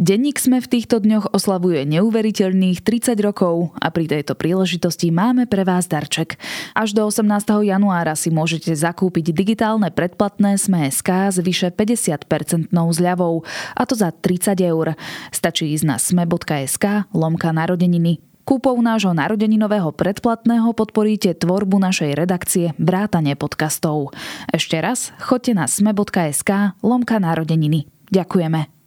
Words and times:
Denník 0.00 0.40
sme 0.40 0.64
v 0.64 0.80
týchto 0.80 0.96
dňoch 1.04 1.36
oslavuje 1.36 1.84
neuveriteľných 1.84 2.80
30 2.80 3.20
rokov 3.20 3.76
a 3.76 3.92
pri 3.92 4.08
tejto 4.08 4.32
príležitosti 4.32 5.12
máme 5.12 5.44
pre 5.44 5.60
vás 5.60 5.92
darček. 5.92 6.40
Až 6.72 6.96
do 6.96 7.04
18. 7.04 7.28
januára 7.68 8.16
si 8.16 8.32
môžete 8.32 8.72
zakúpiť 8.72 9.36
digitálne 9.36 9.92
predplatné 9.92 10.56
Sme.sk 10.56 11.04
s 11.28 11.36
vyše 11.44 11.68
50% 11.68 12.72
zľavou, 12.72 13.44
a 13.76 13.82
to 13.84 13.92
za 13.92 14.08
30 14.08 14.56
eur. 14.64 14.96
Stačí 15.36 15.68
ísť 15.76 15.84
na 15.84 16.00
sme.sk 16.00 17.04
lomka 17.12 17.52
narodeniny. 17.52 18.24
Kúpou 18.48 18.80
nášho 18.80 19.12
narodeninového 19.12 19.92
predplatného 19.92 20.72
podporíte 20.72 21.36
tvorbu 21.36 21.76
našej 21.76 22.16
redakcie 22.16 22.72
Vrátane 22.80 23.36
podcastov. 23.36 24.16
Ešte 24.48 24.80
raz, 24.80 25.12
choďte 25.20 25.52
na 25.52 25.68
sme.sk 25.68 26.72
lomka 26.80 27.20
narodeniny. 27.20 27.84
Ďakujeme. 28.08 28.80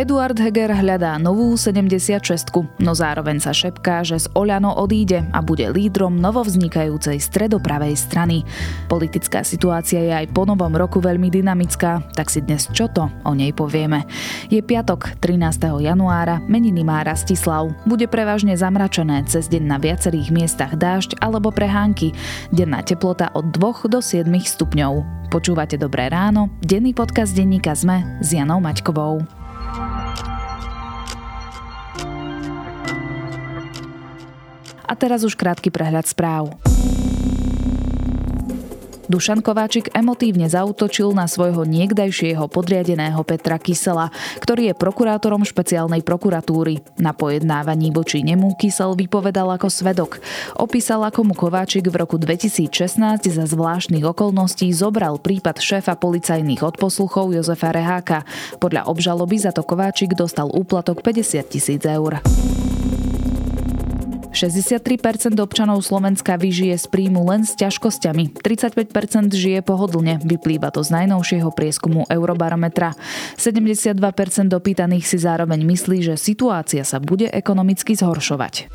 Eduard 0.00 0.32
Heger 0.40 0.72
hľadá 0.72 1.20
novú 1.20 1.52
76 1.60 2.24
no 2.80 2.96
zároveň 2.96 3.36
sa 3.36 3.52
šepká, 3.52 4.00
že 4.00 4.16
z 4.16 4.32
Oľano 4.32 4.72
odíde 4.80 5.28
a 5.28 5.44
bude 5.44 5.68
lídrom 5.68 6.16
novovznikajúcej 6.16 7.20
stredopravej 7.20 8.00
strany. 8.00 8.48
Politická 8.88 9.44
situácia 9.44 10.00
je 10.00 10.08
aj 10.24 10.32
po 10.32 10.48
novom 10.48 10.72
roku 10.72 11.04
veľmi 11.04 11.28
dynamická, 11.28 12.00
tak 12.16 12.32
si 12.32 12.40
dnes 12.40 12.72
čo 12.72 12.88
to 12.88 13.12
o 13.28 13.36
nej 13.36 13.52
povieme. 13.52 14.08
Je 14.48 14.64
piatok, 14.64 15.20
13. 15.20 15.84
januára, 15.84 16.40
meniny 16.48 16.80
má 16.80 17.04
Rastislav. 17.04 17.68
Bude 17.84 18.08
prevažne 18.08 18.56
zamračené, 18.56 19.28
cez 19.28 19.52
deň 19.52 19.68
na 19.68 19.76
viacerých 19.76 20.32
miestach 20.32 20.80
dážď 20.80 21.20
alebo 21.20 21.52
prehánky. 21.52 22.16
Denná 22.48 22.80
teplota 22.80 23.28
od 23.36 23.52
2 23.52 23.92
do 23.92 24.00
7 24.00 24.24
stupňov. 24.32 25.28
Počúvate 25.28 25.76
Dobré 25.76 26.08
ráno, 26.08 26.48
denný 26.64 26.96
podcast 26.96 27.36
denníka 27.36 27.76
ZME 27.76 28.24
s 28.24 28.32
Janou 28.32 28.64
Maťkovou. 28.64 29.39
A 34.90 34.98
teraz 34.98 35.22
už 35.22 35.38
krátky 35.38 35.70
prehľad 35.70 36.10
správ. 36.10 36.58
Dušan 39.10 39.42
Kováčik 39.42 39.90
emotívne 39.90 40.46
zautočil 40.46 41.10
na 41.10 41.26
svojho 41.26 41.66
niekdajšieho 41.66 42.46
podriadeného 42.46 43.18
Petra 43.26 43.58
Kysela, 43.58 44.14
ktorý 44.38 44.70
je 44.70 44.78
prokurátorom 44.78 45.42
špeciálnej 45.42 46.06
prokuratúry. 46.06 46.78
Na 47.02 47.10
pojednávaní 47.10 47.90
voči 47.90 48.22
nemu 48.22 48.54
Kysel 48.54 48.94
vypovedal 48.94 49.50
ako 49.50 49.66
svedok. 49.66 50.22
Opísal, 50.54 51.02
ako 51.02 51.26
mu 51.26 51.34
Kováčik 51.34 51.90
v 51.90 52.06
roku 52.06 52.22
2016 52.22 52.70
za 53.26 53.44
zvláštnych 53.50 54.06
okolností 54.06 54.70
zobral 54.70 55.18
prípad 55.18 55.58
šéfa 55.58 55.98
policajných 55.98 56.62
odposluchov 56.62 57.34
Jozefa 57.34 57.74
Reháka. 57.74 58.22
Podľa 58.62 58.86
obžaloby 58.86 59.42
za 59.42 59.50
to 59.50 59.66
Kováčik 59.66 60.14
dostal 60.14 60.46
úplatok 60.54 61.02
50 61.02 61.50
tisíc 61.50 61.82
eur. 61.82 62.22
63% 64.40 65.36
občanov 65.36 65.84
Slovenska 65.84 66.40
vyžije 66.40 66.80
z 66.80 66.86
príjmu 66.88 67.28
len 67.28 67.44
s 67.44 67.52
ťažkosťami. 67.60 68.40
35% 68.40 69.36
žije 69.36 69.60
pohodlne, 69.60 70.16
vyplýva 70.24 70.72
to 70.72 70.80
z 70.80 70.96
najnovšieho 70.96 71.52
prieskumu 71.52 72.08
Eurobarometra. 72.08 72.96
72% 73.36 74.00
dopýtaných 74.48 75.04
si 75.04 75.20
zároveň 75.20 75.60
myslí, 75.60 76.00
že 76.00 76.14
situácia 76.16 76.88
sa 76.88 76.96
bude 76.96 77.28
ekonomicky 77.28 77.92
zhoršovať. 77.92 78.72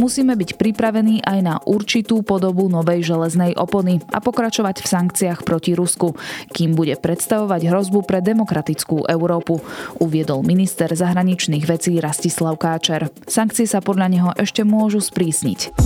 Musíme 0.00 0.32
byť 0.32 0.56
pripravení 0.56 1.20
aj 1.20 1.38
na 1.44 1.60
určitú 1.60 2.24
podobu 2.24 2.72
novej 2.72 3.04
železnej 3.04 3.52
opony 3.52 4.00
a 4.08 4.24
pokračovať 4.24 4.80
v 4.80 4.86
sankciách 4.88 5.44
proti 5.44 5.76
Rusku, 5.76 6.16
kým 6.56 6.72
bude 6.72 6.96
predstavovať 6.96 7.68
hrozbu 7.68 8.08
pre 8.08 8.24
demokratickú 8.24 9.04
Európu, 9.04 9.60
uviedol 10.00 10.40
minister 10.40 10.88
zahraničných 10.88 11.68
vecí 11.68 12.00
Rastislav 12.00 12.56
Káčer. 12.56 13.12
Sankcie 13.28 13.68
sa 13.68 13.84
podľa 13.84 14.08
neho 14.08 14.30
ešte 14.40 14.64
môžu 14.64 15.04
sprísniť. 15.04 15.76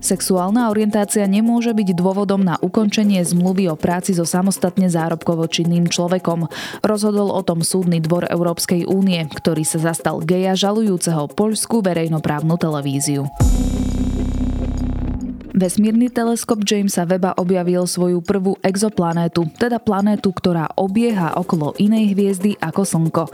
Sexuálna 0.00 0.72
orientácia 0.72 1.28
nemôže 1.28 1.76
byť 1.76 1.92
dôvodom 1.92 2.40
na 2.40 2.56
ukončenie 2.64 3.20
zmluvy 3.20 3.68
o 3.68 3.76
práci 3.76 4.16
so 4.16 4.24
samostatne 4.24 4.88
zárobkovo 4.88 5.44
činným 5.44 5.92
človekom. 5.92 6.48
Rozhodol 6.80 7.28
o 7.28 7.44
tom 7.44 7.60
súdny 7.60 8.00
dvor 8.00 8.24
Európskej 8.24 8.88
únie, 8.88 9.20
ktorý 9.28 9.60
sa 9.62 9.92
zastal 9.92 10.24
geja 10.24 10.56
žalujúceho 10.56 11.28
poľskú 11.36 11.84
verejnoprávnu 11.84 12.56
televíziu. 12.56 13.28
Vesmírny 15.60 16.08
teleskop 16.08 16.64
Jamesa 16.64 17.04
Weba 17.04 17.36
objavil 17.36 17.84
svoju 17.84 18.24
prvú 18.24 18.56
exoplanétu, 18.64 19.44
teda 19.60 19.76
planétu, 19.76 20.32
ktorá 20.32 20.72
obieha 20.72 21.36
okolo 21.36 21.76
inej 21.76 22.16
hviezdy 22.16 22.56
ako 22.56 22.88
Slnko. 22.88 23.24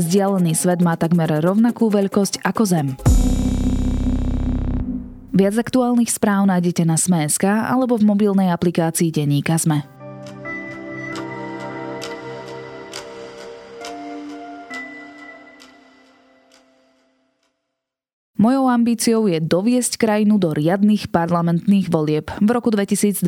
Vzdialený 0.00 0.56
svet 0.56 0.80
má 0.80 0.96
takmer 0.96 1.28
rovnakú 1.44 1.92
veľkosť 1.92 2.40
ako 2.40 2.62
Zem. 2.64 2.88
Viac 5.34 5.66
aktuálnych 5.66 6.14
správ 6.14 6.46
nájdete 6.46 6.86
na 6.86 6.94
Sme.sk 6.94 7.42
alebo 7.42 7.98
v 7.98 8.06
mobilnej 8.06 8.54
aplikácii 8.54 9.10
Deníka 9.10 9.58
Sme. 9.58 9.82
Mojou 18.38 18.68
ambíciou 18.70 19.24
je 19.24 19.42
doviesť 19.42 19.98
krajinu 19.98 20.38
do 20.38 20.54
riadnych 20.54 21.10
parlamentných 21.10 21.90
volieb 21.90 22.30
v 22.38 22.48
roku 22.54 22.70
2024, 22.70 23.26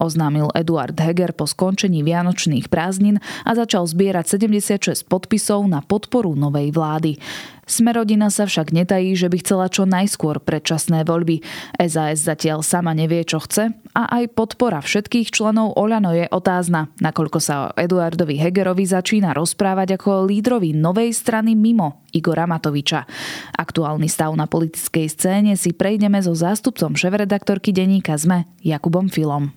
oznámil 0.00 0.48
Eduard 0.56 0.96
Heger 0.96 1.36
po 1.36 1.44
skončení 1.44 2.00
vianočných 2.00 2.72
prázdnin 2.72 3.22
a 3.44 3.52
začal 3.52 3.84
zbierať 3.84 4.40
76 4.40 5.06
podpisov 5.06 5.68
na 5.68 5.78
podporu 5.84 6.32
novej 6.34 6.72
vlády. 6.72 7.20
Smerodina 7.64 8.28
sa 8.28 8.44
však 8.44 8.72
netají, 8.72 9.16
že 9.16 9.28
by 9.32 9.36
chcela 9.40 9.66
čo 9.72 9.88
najskôr 9.88 10.40
predčasné 10.40 11.04
voľby. 11.08 11.40
SAS 11.80 12.24
zatiaľ 12.24 12.60
sama 12.64 12.92
nevie, 12.92 13.24
čo 13.24 13.40
chce 13.40 13.72
a 13.94 14.02
aj 14.20 14.34
podpora 14.34 14.82
všetkých 14.82 15.30
členov 15.30 15.78
Oľano 15.78 16.12
je 16.12 16.26
otázna, 16.28 16.90
nakoľko 16.98 17.38
sa 17.38 17.54
o 17.70 17.72
Eduardovi 17.78 18.36
Hegerovi 18.36 18.84
začína 18.84 19.32
rozprávať 19.32 19.96
ako 19.96 20.26
lídrovi 20.26 20.74
novej 20.74 21.14
strany 21.14 21.54
mimo 21.54 22.04
Igora 22.10 22.46
Matoviča. 22.46 23.06
Aktuálny 23.54 24.10
stav 24.10 24.34
na 24.34 24.50
politickej 24.50 25.06
scéne 25.10 25.52
si 25.54 25.74
prejdeme 25.74 26.18
so 26.22 26.34
zástupcom 26.34 26.94
šéf-redaktorky 26.94 27.70
denníka 27.70 28.18
ZME 28.18 28.46
Jakubom 28.62 29.06
Filom. 29.10 29.50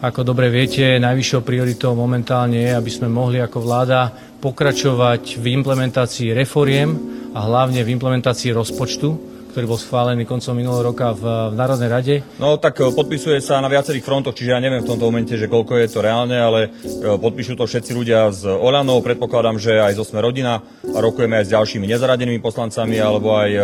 Ako 0.00 0.24
dobre 0.24 0.48
viete, 0.48 0.96
najvyššou 0.96 1.44
prioritou 1.44 1.92
momentálne 1.92 2.56
je, 2.56 2.72
aby 2.72 2.88
sme 2.88 3.12
mohli 3.12 3.36
ako 3.36 3.60
vláda 3.60 4.08
pokračovať 4.40 5.36
v 5.36 5.60
implementácii 5.60 6.32
reforiem 6.32 6.96
a 7.36 7.44
hlavne 7.44 7.84
v 7.84 7.92
implementácii 8.00 8.48
rozpočtu, 8.56 9.29
ktorý 9.50 9.66
bol 9.66 9.76
schválený 9.76 10.22
koncom 10.24 10.54
minulého 10.54 10.94
roka 10.94 11.10
v, 11.10 11.52
v 11.52 11.54
Národnej 11.58 11.90
rade? 11.90 12.14
No 12.38 12.56
tak 12.56 12.78
e, 12.78 12.88
podpisuje 12.94 13.42
sa 13.42 13.58
na 13.58 13.66
viacerých 13.66 14.06
frontoch, 14.06 14.32
čiže 14.32 14.54
ja 14.54 14.62
neviem 14.62 14.80
v 14.80 14.88
tomto 14.88 15.10
momente, 15.10 15.34
že 15.34 15.50
koľko 15.50 15.76
je 15.82 15.88
to 15.90 16.00
reálne, 16.00 16.38
ale 16.38 16.70
e, 16.70 17.18
podpíšu 17.18 17.58
to 17.58 17.66
všetci 17.66 17.90
ľudia 17.90 18.30
z 18.30 18.46
Oľanov, 18.46 19.02
predpokladám, 19.02 19.58
že 19.58 19.82
aj 19.82 19.98
zo 19.98 20.06
Sme 20.06 20.22
rodina 20.22 20.62
a 20.62 20.98
rokujeme 21.02 21.42
aj 21.42 21.50
s 21.50 21.54
ďalšími 21.54 21.86
nezaradenými 21.90 22.38
poslancami 22.38 22.96
alebo 23.02 23.34
aj 23.34 23.50
e, 23.50 23.60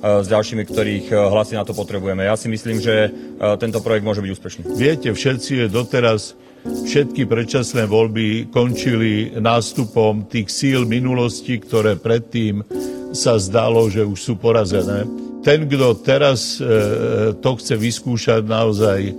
s 0.00 0.26
ďalšími, 0.32 0.64
ktorých 0.64 1.06
hlasy 1.12 1.60
na 1.60 1.64
to 1.64 1.76
potrebujeme. 1.76 2.24
Ja 2.24 2.32
si 2.32 2.48
myslím, 2.48 2.80
že 2.80 3.12
tento 3.60 3.84
projekt 3.84 4.00
môže 4.00 4.24
byť 4.24 4.32
úspešný. 4.32 4.60
Viete, 4.72 5.12
všetci 5.12 5.52
je 5.60 5.66
doteraz 5.68 6.32
všetky 6.64 7.24
predčasné 7.24 7.86
voľby 7.88 8.50
končili 8.52 9.32
nástupom 9.38 10.28
tých 10.28 10.50
síl 10.52 10.84
minulosti, 10.84 11.56
ktoré 11.60 11.96
predtým 11.96 12.64
sa 13.10 13.38
zdalo, 13.40 13.90
že 13.90 14.06
už 14.06 14.18
sú 14.18 14.34
porazené. 14.38 15.06
Ten, 15.40 15.64
kto 15.64 15.96
teraz 16.04 16.60
e, 16.60 17.32
to 17.40 17.50
chce 17.56 17.74
vyskúšať, 17.80 18.44
naozaj 18.44 18.98
e, 19.08 19.12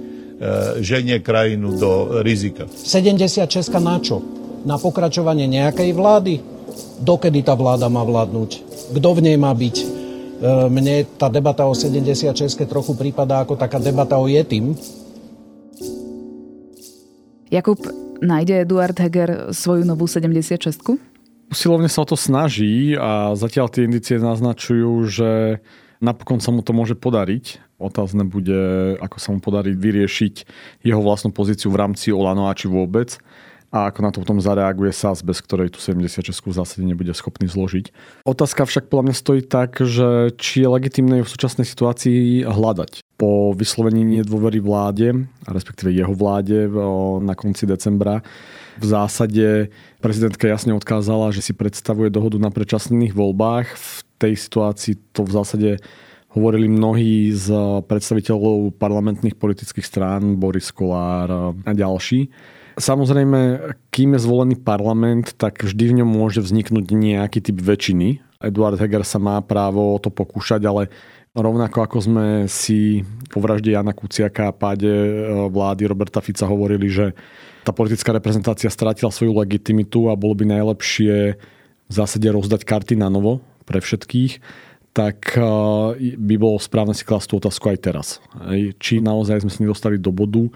ženie 0.86 1.18
krajinu 1.18 1.74
do 1.76 2.22
rizika. 2.22 2.70
76 2.70 3.50
na 3.82 3.98
čo? 3.98 4.22
Na 4.62 4.78
pokračovanie 4.78 5.50
nejakej 5.50 5.90
vlády? 5.98 6.34
Dokedy 7.02 7.42
tá 7.42 7.58
vláda 7.58 7.90
má 7.90 8.06
vládnuť? 8.06 8.50
Kto 8.94 9.10
v 9.18 9.20
nej 9.26 9.38
má 9.42 9.50
byť? 9.50 9.76
E, 9.82 9.86
mne 10.70 11.10
tá 11.18 11.26
debata 11.26 11.66
o 11.66 11.74
76 11.74 12.38
trochu 12.70 12.94
prípada 12.94 13.42
ako 13.42 13.58
taká 13.58 13.82
debata 13.82 14.22
o 14.22 14.30
Jetim. 14.30 14.78
Jakub, 17.52 17.84
nájde 18.24 18.64
Eduard 18.64 18.96
Heger 18.96 19.52
svoju 19.52 19.84
novú 19.84 20.08
76 20.08 21.12
usilovne 21.52 21.92
sa 21.92 22.02
o 22.02 22.08
to 22.08 22.16
snaží 22.16 22.96
a 22.96 23.36
zatiaľ 23.36 23.68
tie 23.68 23.84
indicie 23.84 24.16
naznačujú, 24.18 25.04
že 25.12 25.60
napokon 26.00 26.40
sa 26.40 26.56
mu 26.56 26.64
to 26.64 26.72
môže 26.72 26.96
podariť. 26.96 27.60
Otázne 27.76 28.24
bude, 28.24 28.96
ako 29.04 29.18
sa 29.20 29.30
mu 29.36 29.44
podarí 29.44 29.76
vyriešiť 29.76 30.48
jeho 30.88 31.02
vlastnú 31.04 31.36
pozíciu 31.36 31.68
v 31.76 31.80
rámci 31.84 32.16
Olano 32.16 32.48
a 32.48 32.56
či 32.56 32.72
vôbec. 32.72 33.20
a 33.72 33.88
ako 33.88 34.00
na 34.04 34.12
to 34.12 34.20
potom 34.20 34.44
zareaguje 34.44 34.92
SAS, 34.92 35.24
bez 35.24 35.40
ktorej 35.40 35.72
tu 35.72 35.80
76 35.80 36.28
v 36.28 36.56
zásade 36.56 36.84
nebude 36.84 37.16
schopný 37.16 37.48
zložiť. 37.48 37.96
Otázka 38.28 38.68
však 38.68 38.92
podľa 38.92 39.08
mňa 39.08 39.16
stojí 39.16 39.42
tak, 39.48 39.80
že 39.80 40.36
či 40.36 40.68
je 40.68 40.68
legitimné 40.68 41.24
v 41.24 41.32
súčasnej 41.32 41.64
situácii 41.64 42.44
hľadať. 42.44 43.00
Po 43.22 43.54
vyslovení 43.54 44.02
nedôvery 44.02 44.58
vláde, 44.58 45.30
respektíve 45.46 45.94
jeho 45.94 46.10
vláde 46.18 46.66
na 47.22 47.38
konci 47.38 47.70
decembra, 47.70 48.26
v 48.82 48.86
zásade 48.90 49.70
prezidentka 50.02 50.50
jasne 50.50 50.74
odkázala, 50.74 51.30
že 51.30 51.46
si 51.46 51.54
predstavuje 51.54 52.10
dohodu 52.10 52.42
na 52.42 52.50
predčasných 52.50 53.14
voľbách. 53.14 53.78
V 53.78 53.90
tej 54.18 54.34
situácii 54.42 55.14
to 55.14 55.22
v 55.22 55.38
zásade 55.38 55.70
hovorili 56.34 56.66
mnohí 56.66 57.30
z 57.30 57.54
predstaviteľov 57.86 58.74
parlamentných 58.82 59.38
politických 59.38 59.86
strán, 59.86 60.42
Boris 60.42 60.74
Kolár 60.74 61.54
a 61.62 61.72
ďalší. 61.78 62.26
Samozrejme, 62.82 63.70
kým 63.94 64.18
je 64.18 64.26
zvolený 64.26 64.56
parlament, 64.58 65.38
tak 65.38 65.62
vždy 65.62 65.84
v 65.92 65.98
ňom 66.02 66.10
môže 66.10 66.42
vzniknúť 66.42 66.90
nejaký 66.90 67.38
typ 67.38 67.62
väčšiny. 67.62 68.18
Eduard 68.42 68.82
Heger 68.82 69.06
sa 69.06 69.22
má 69.22 69.38
právo 69.46 70.00
to 70.02 70.10
pokúšať, 70.10 70.66
ale 70.66 70.90
rovnako 71.36 71.78
ako 71.88 71.98
sme 72.04 72.26
si 72.52 73.08
po 73.32 73.40
vražde 73.40 73.72
Jana 73.72 73.96
Kuciaka 73.96 74.52
a 74.52 74.56
páde 74.56 74.92
e, 74.92 75.12
vlády 75.48 75.88
Roberta 75.88 76.20
Fica 76.20 76.44
hovorili, 76.44 76.92
že 76.92 77.16
tá 77.64 77.72
politická 77.72 78.12
reprezentácia 78.12 78.68
stratila 78.68 79.14
svoju 79.14 79.32
legitimitu 79.40 80.12
a 80.12 80.20
bolo 80.20 80.36
by 80.36 80.60
najlepšie 80.60 81.40
v 81.88 81.92
zásade 81.92 82.28
rozdať 82.28 82.68
karty 82.68 83.00
na 83.00 83.08
novo 83.08 83.40
pre 83.64 83.80
všetkých, 83.80 84.44
tak 84.92 85.40
e, 85.40 85.44
by 86.20 86.36
bolo 86.36 86.60
správne 86.60 86.92
si 86.92 87.08
klásť 87.08 87.32
tú 87.32 87.34
otázku 87.40 87.72
aj 87.72 87.80
teraz. 87.80 88.08
Či 88.84 89.00
naozaj 89.00 89.48
sme 89.48 89.52
sa 89.54 89.64
nedostali 89.64 89.96
do 89.96 90.12
bodu, 90.12 90.52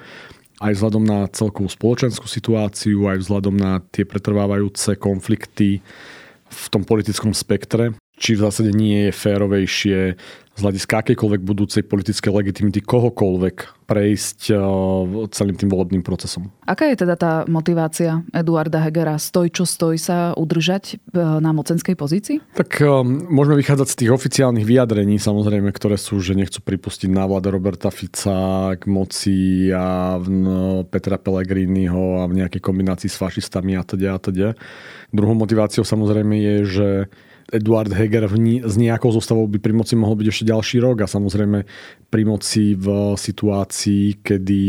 aj 0.59 0.75
vzhľadom 0.75 1.03
na 1.03 1.27
celkovú 1.31 1.71
spoločenskú 1.71 2.27
situáciu, 2.27 3.07
aj 3.07 3.23
vzhľadom 3.23 3.55
na 3.55 3.79
tie 3.91 4.03
pretrvávajúce 4.03 4.99
konflikty 4.99 5.79
v 6.47 6.65
tom 6.71 6.83
politickom 6.87 7.35
spektre, 7.35 7.95
či 8.15 8.35
v 8.35 8.43
zásade 8.47 8.71
nie 8.71 9.09
je 9.09 9.11
férovejšie 9.11 9.99
z 10.55 10.63
hľadiska 10.63 11.03
akejkoľvek 11.03 11.41
budúcej 11.43 11.83
politickej 11.83 12.31
legitimity 12.31 12.79
kohokoľvek 12.79 13.83
prejsť 13.85 14.55
eh, 14.55 14.59
celým 15.35 15.59
tým 15.59 15.67
volebným 15.67 15.99
procesom. 15.99 16.47
Aká 16.63 16.87
je 16.89 17.03
teda 17.03 17.19
tá 17.19 17.33
motivácia 17.45 18.23
Eduarda 18.31 18.79
Hegera 18.81 19.19
stoj 19.19 19.51
čo 19.51 19.67
stoj 19.67 19.99
sa 19.99 20.31
udržať 20.33 20.95
eh, 20.95 20.97
na 21.43 21.51
mocenskej 21.51 21.99
pozícii? 21.99 22.39
Tak 22.55 22.79
eh, 22.79 22.87
môžeme 23.27 23.59
vychádzať 23.59 23.87
z 23.91 23.97
tých 23.99 24.11
oficiálnych 24.15 24.63
vyjadrení, 24.63 25.19
samozrejme, 25.19 25.75
ktoré 25.75 25.99
sú, 25.99 26.23
že 26.23 26.39
nechcú 26.39 26.63
pripustiť 26.63 27.11
návlada 27.11 27.51
Roberta 27.51 27.91
Fica 27.91 28.73
k 28.79 28.83
moci 28.87 29.69
a 29.75 30.17
Petra 30.87 31.19
Pellegriniho 31.19 32.23
a 32.23 32.31
v 32.31 32.41
nejakej 32.41 32.63
kombinácii 32.63 33.11
s 33.11 33.19
fašistami 33.19 33.75
a 33.75 33.83
teda 33.83 34.15
a 34.15 34.19
teda. 34.23 34.49
Druhou 35.11 35.35
motiváciou 35.35 35.83
samozrejme 35.83 36.35
je, 36.39 36.55
že 36.63 36.89
Eduard 37.53 37.93
Heger 37.93 38.25
s 38.65 38.75
nejakou 38.77 39.13
zostavou 39.13 39.45
by 39.45 39.61
pri 39.61 39.73
moci 39.77 39.93
mohol 39.93 40.17
byť 40.17 40.27
ešte 40.33 40.49
ďalší 40.49 40.77
rok 40.81 41.05
a 41.05 41.07
samozrejme 41.07 41.61
pri 42.09 42.23
moci 42.25 42.73
v 42.73 43.13
situácii, 43.13 44.25
kedy 44.25 44.63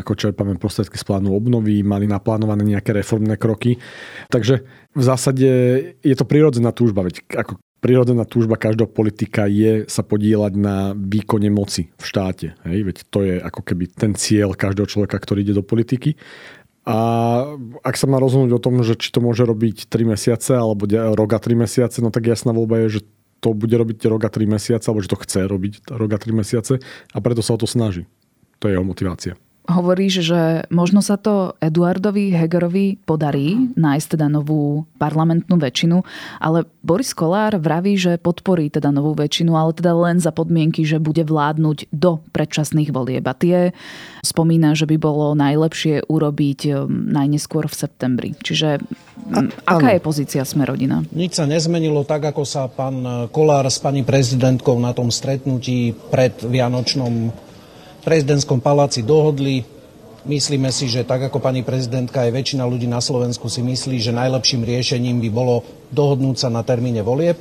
ako 0.00 0.12
čerpáme 0.16 0.56
prostriedky 0.56 0.96
z 0.96 1.04
plánu 1.04 1.36
obnovy, 1.36 1.84
mali 1.84 2.08
naplánované 2.08 2.64
nejaké 2.64 2.96
reformné 2.96 3.36
kroky. 3.36 3.76
Takže 4.32 4.64
v 4.96 5.02
zásade 5.04 5.48
je 6.00 6.14
to 6.16 6.24
prirodzená 6.24 6.72
túžba, 6.72 7.04
veď 7.04 7.28
ako 7.36 7.60
prirodzená 7.78 8.26
túžba 8.26 8.58
každého 8.58 8.90
politika 8.90 9.46
je 9.46 9.86
sa 9.86 10.02
podílať 10.02 10.52
na 10.58 10.92
výkone 10.98 11.46
moci 11.50 11.94
v 11.94 12.04
štáte. 12.04 12.58
Hej? 12.66 12.78
Veď 12.90 12.96
to 13.06 13.18
je 13.22 13.34
ako 13.38 13.60
keby 13.62 13.84
ten 13.94 14.12
cieľ 14.18 14.58
každého 14.58 14.90
človeka, 14.90 15.18
ktorý 15.18 15.46
ide 15.46 15.54
do 15.54 15.62
politiky. 15.62 16.18
A 16.88 16.96
ak 17.84 17.94
sa 18.00 18.08
má 18.08 18.16
rozhodnúť 18.16 18.56
o 18.56 18.62
tom, 18.64 18.80
že 18.80 18.96
či 18.96 19.12
to 19.12 19.20
môže 19.20 19.44
robiť 19.44 19.92
3 19.92 20.16
mesiace 20.16 20.56
alebo 20.56 20.88
rok 20.88 21.30
a 21.36 21.40
3 21.40 21.52
mesiace, 21.52 22.00
no 22.00 22.08
tak 22.08 22.24
jasná 22.24 22.56
voľba 22.56 22.88
je, 22.88 22.98
že 22.98 23.00
to 23.44 23.52
bude 23.52 23.76
robiť 23.76 24.08
rok 24.08 24.24
a 24.24 24.32
3 24.32 24.48
mesiace, 24.48 24.88
alebo 24.88 25.04
že 25.04 25.12
to 25.12 25.20
chce 25.20 25.44
robiť 25.44 25.92
rok 25.92 26.10
a 26.16 26.18
3 26.18 26.32
mesiace 26.32 26.80
a 27.12 27.18
preto 27.20 27.44
sa 27.44 27.54
o 27.54 27.60
to 27.60 27.68
snaží. 27.68 28.08
To 28.64 28.72
je 28.72 28.74
jeho 28.74 28.88
motivácia 28.88 29.36
hovoríš, 29.68 30.24
že 30.24 30.40
možno 30.72 31.04
sa 31.04 31.20
to 31.20 31.52
Eduardovi 31.60 32.32
Hegerovi 32.32 32.96
podarí 33.04 33.76
nájsť 33.76 34.16
teda 34.16 34.26
novú 34.32 34.88
parlamentnú 34.96 35.60
väčšinu, 35.60 36.00
ale 36.40 36.64
Boris 36.80 37.12
Kolár 37.12 37.60
vraví, 37.60 38.00
že 38.00 38.16
podporí 38.16 38.72
teda 38.72 38.88
novú 38.88 39.12
väčšinu, 39.12 39.52
ale 39.52 39.76
teda 39.76 39.92
len 39.92 40.16
za 40.24 40.32
podmienky, 40.32 40.88
že 40.88 40.96
bude 40.96 41.20
vládnuť 41.20 41.92
do 41.92 42.24
predčasných 42.32 42.88
volieb. 42.90 43.28
A 43.28 43.36
tie 43.36 43.76
spomína, 44.24 44.72
že 44.72 44.88
by 44.88 44.96
bolo 44.96 45.36
najlepšie 45.36 46.08
urobiť 46.08 46.60
um, 46.72 47.12
najneskôr 47.12 47.68
v 47.68 47.74
septembri. 47.76 48.30
Čiže 48.40 48.80
a, 49.36 49.38
aká 49.68 49.92
ano. 49.92 49.94
je 49.94 50.00
pozícia 50.00 50.42
Smerodina? 50.48 51.04
Nič 51.12 51.36
sa 51.36 51.44
nezmenilo 51.44 52.08
tak, 52.08 52.24
ako 52.24 52.48
sa 52.48 52.72
pán 52.72 53.28
Kolár 53.28 53.68
s 53.68 53.76
pani 53.76 54.00
prezidentkou 54.00 54.80
na 54.80 54.96
tom 54.96 55.12
stretnutí 55.12 55.92
pred 56.08 56.32
Vianočnom 56.40 57.47
prezidentskom 58.08 58.64
paláci 58.64 59.04
dohodli. 59.04 59.68
Myslíme 60.24 60.72
si, 60.72 60.88
že 60.88 61.04
tak 61.04 61.28
ako 61.28 61.44
pani 61.44 61.60
prezidentka 61.60 62.24
aj 62.24 62.32
väčšina 62.32 62.64
ľudí 62.64 62.88
na 62.88 63.04
Slovensku 63.04 63.52
si 63.52 63.60
myslí, 63.60 64.00
že 64.00 64.16
najlepším 64.16 64.64
riešením 64.64 65.20
by 65.28 65.30
bolo 65.30 65.60
dohodnúť 65.92 66.40
sa 66.40 66.48
na 66.48 66.64
termíne 66.64 67.04
volieb. 67.04 67.36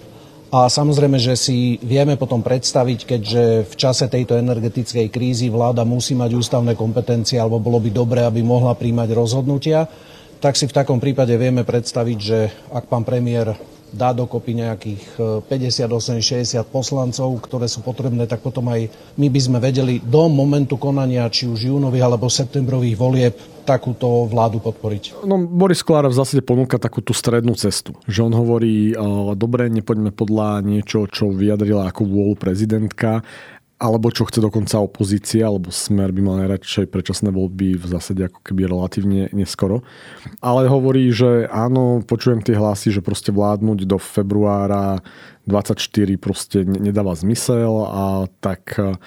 A 0.48 0.68
samozrejme, 0.68 1.20
že 1.20 1.36
si 1.36 1.80
vieme 1.84 2.16
potom 2.16 2.40
predstaviť, 2.40 3.00
keďže 3.04 3.44
v 3.68 3.74
čase 3.76 4.08
tejto 4.08 4.40
energetickej 4.40 5.08
krízy 5.12 5.48
vláda 5.48 5.84
musí 5.84 6.16
mať 6.16 6.36
ústavné 6.36 6.76
kompetencie, 6.76 7.40
alebo 7.40 7.60
bolo 7.60 7.80
by 7.84 7.92
dobré, 7.92 8.24
aby 8.24 8.44
mohla 8.44 8.72
príjmať 8.76 9.12
rozhodnutia, 9.12 9.88
tak 10.40 10.56
si 10.56 10.68
v 10.68 10.76
takom 10.76 11.00
prípade 11.04 11.36
vieme 11.36 11.68
predstaviť, 11.68 12.18
že 12.20 12.40
ak 12.72 12.88
pán 12.88 13.04
premiér 13.04 13.56
dá 13.92 14.12
dokopy 14.12 14.52
nejakých 14.58 15.02
58-60 15.48 16.60
e, 16.60 16.66
poslancov, 16.68 17.28
ktoré 17.44 17.72
sú 17.72 17.80
potrebné, 17.84 18.28
tak 18.28 18.44
potom 18.44 18.68
aj 18.68 18.92
my 19.16 19.28
by 19.32 19.40
sme 19.40 19.58
vedeli 19.64 20.04
do 20.04 20.28
momentu 20.28 20.76
konania, 20.76 21.32
či 21.32 21.48
už 21.48 21.72
júnových 21.72 22.04
alebo 22.04 22.28
septembrových 22.28 22.98
volieb, 23.00 23.36
takúto 23.68 24.24
vládu 24.32 24.64
podporiť. 24.64 25.28
No, 25.28 25.44
Boris 25.44 25.84
Kolár 25.84 26.08
v 26.08 26.16
zásade 26.16 26.40
ponúka 26.40 26.80
takú 26.80 27.04
tú 27.04 27.12
strednú 27.12 27.52
cestu. 27.60 27.92
Že 28.08 28.32
on 28.32 28.34
hovorí, 28.40 28.96
dobre, 29.36 29.68
nepoďme 29.68 30.16
podľa 30.16 30.64
niečo, 30.64 31.04
čo 31.12 31.36
vyjadrila 31.36 31.92
ako 31.92 32.08
vôľu 32.08 32.40
prezidentka, 32.40 33.28
alebo 33.78 34.10
čo 34.10 34.26
chce 34.26 34.42
dokonca 34.42 34.82
opozícia, 34.82 35.46
alebo 35.46 35.70
smer 35.70 36.10
by 36.10 36.22
mal 36.26 36.36
najradšej 36.42 36.90
predčasné 36.90 37.30
voľby 37.30 37.78
v 37.78 37.86
zásade 37.86 38.26
ako 38.26 38.42
keby 38.42 38.66
relatívne 38.66 39.30
neskoro. 39.38 39.86
Ale 40.42 40.66
hovorí, 40.66 41.14
že 41.14 41.46
áno, 41.54 42.02
počujem 42.02 42.42
tie 42.42 42.58
hlasy, 42.58 42.90
že 42.90 43.06
proste 43.06 43.30
vládnuť 43.30 43.86
do 43.86 44.02
februára 44.02 45.06
24 45.46 45.78
proste 46.18 46.66
nedáva 46.66 47.14
zmysel 47.14 47.86
a 47.86 48.26
tak 48.42 48.74
e, 48.82 48.98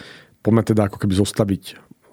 poďme 0.40 0.62
teda 0.62 0.86
ako 0.86 1.02
keby 1.02 1.14
zostaviť 1.18 1.62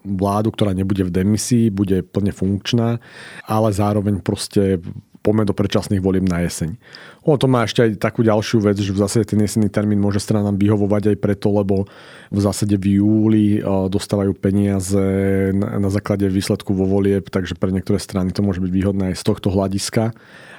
vládu, 0.08 0.56
ktorá 0.56 0.72
nebude 0.72 1.04
v 1.04 1.14
demisii, 1.14 1.68
bude 1.68 2.00
plne 2.02 2.32
funkčná, 2.32 3.04
ale 3.44 3.70
zároveň 3.76 4.24
proste 4.24 4.80
poďme 5.28 5.44
do 5.44 5.52
predčasných 5.52 6.00
volieb 6.00 6.24
na 6.24 6.48
jeseň. 6.48 6.80
O 7.28 7.36
to 7.36 7.52
má 7.52 7.68
ešte 7.68 7.84
aj 7.84 8.00
takú 8.00 8.24
ďalšiu 8.24 8.64
vec, 8.64 8.80
že 8.80 8.96
v 8.96 9.04
zásade 9.04 9.36
ten 9.36 9.44
jesenný 9.44 9.68
termín 9.68 10.00
môže 10.00 10.24
stranám 10.24 10.56
vyhovovať 10.56 11.12
aj 11.12 11.18
preto, 11.20 11.52
lebo 11.52 11.84
v 12.32 12.40
zásade 12.40 12.80
v 12.80 13.04
júli 13.04 13.60
dostávajú 13.92 14.32
peniaze 14.40 15.04
na 15.52 15.92
základe 15.92 16.32
výsledku 16.32 16.72
vo 16.72 16.88
volieb, 16.88 17.28
takže 17.28 17.60
pre 17.60 17.76
niektoré 17.76 18.00
strany 18.00 18.32
to 18.32 18.40
môže 18.40 18.64
byť 18.64 18.72
výhodné 18.72 19.12
aj 19.12 19.20
z 19.20 19.24
tohto 19.28 19.52
hľadiska. 19.52 20.16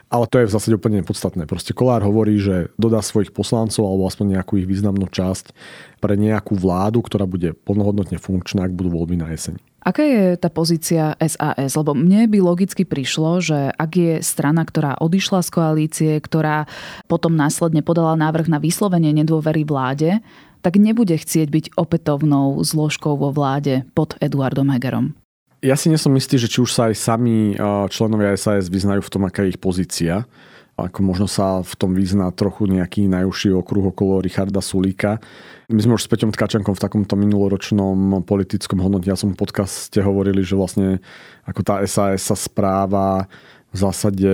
Ale 0.09 0.25
to 0.25 0.41
je 0.41 0.49
v 0.49 0.55
zásade 0.57 0.73
úplne 0.73 1.05
nepodstatné. 1.05 1.45
Proste 1.45 1.77
Kolár 1.77 2.01
hovorí, 2.01 2.41
že 2.41 2.73
dodá 2.81 3.05
svojich 3.05 3.29
poslancov 3.29 3.85
alebo 3.85 4.09
aspoň 4.09 4.41
nejakú 4.41 4.57
ich 4.57 4.65
významnú 4.65 5.05
časť 5.05 5.53
pre 6.01 6.17
nejakú 6.17 6.57
vládu, 6.57 7.05
ktorá 7.05 7.29
bude 7.29 7.53
plnohodnotne 7.53 8.17
funkčná, 8.17 8.65
ak 8.65 8.73
budú 8.73 8.89
voľby 8.97 9.21
na 9.21 9.29
jeseň. 9.37 9.61
Aká 9.79 10.03
je 10.03 10.25
tá 10.37 10.51
pozícia 10.51 11.15
SAS? 11.23 11.79
Lebo 11.79 11.95
mne 11.95 12.27
by 12.27 12.39
logicky 12.43 12.83
prišlo, 12.83 13.39
že 13.39 13.71
ak 13.73 13.91
je 13.95 14.15
strana, 14.21 14.67
ktorá 14.67 14.99
odišla 14.99 15.41
z 15.47 15.51
koalície, 15.55 16.13
ktorá 16.19 16.67
potom 17.07 17.39
následne 17.39 17.81
podala 17.81 18.19
návrh 18.19 18.51
na 18.51 18.59
vyslovenie 18.59 19.15
nedôvery 19.15 19.63
vláde, 19.63 20.19
tak 20.61 20.77
nebude 20.77 21.15
chcieť 21.15 21.49
byť 21.49 21.67
opätovnou 21.79 22.59
zložkou 22.67 23.15
vo 23.15 23.31
vláde 23.31 23.87
pod 23.95 24.19
Eduardom 24.19 24.67
Hegerom. 24.75 25.15
Ja 25.63 25.79
si 25.79 25.91
nesom 25.91 26.15
istý, 26.19 26.39
že 26.39 26.51
či 26.51 26.63
už 26.63 26.71
sa 26.71 26.91
aj 26.91 26.95
sami 26.99 27.55
členovia 27.91 28.35
SAS 28.35 28.67
vyznajú 28.67 29.03
v 29.07 29.13
tom, 29.15 29.23
aká 29.27 29.47
je 29.47 29.55
ich 29.55 29.63
pozícia 29.63 30.27
ako 30.79 31.03
možno 31.03 31.27
sa 31.27 31.59
v 31.67 31.75
tom 31.75 31.91
vyzná 31.99 32.31
trochu 32.31 32.71
nejaký 32.71 33.11
najúžší 33.11 33.51
okruh 33.51 33.91
okolo 33.91 34.23
Richarda 34.23 34.63
Sulíka. 34.63 35.19
My 35.67 35.83
sme 35.83 35.99
už 35.99 36.07
s 36.07 36.11
Peťom 36.11 36.31
Tkačenkom 36.31 36.79
v 36.79 36.83
takomto 36.87 37.19
minuloročnom 37.19 38.23
politickom 38.23 38.79
hodnotiacom 38.79 39.35
podcaste 39.35 39.99
hovorili, 39.99 40.47
že 40.47 40.55
vlastne 40.55 41.03
ako 41.51 41.61
tá 41.67 41.75
SAS 41.83 42.23
sa 42.23 42.39
správa 42.39 43.27
v 43.75 43.77
zásade 43.77 44.33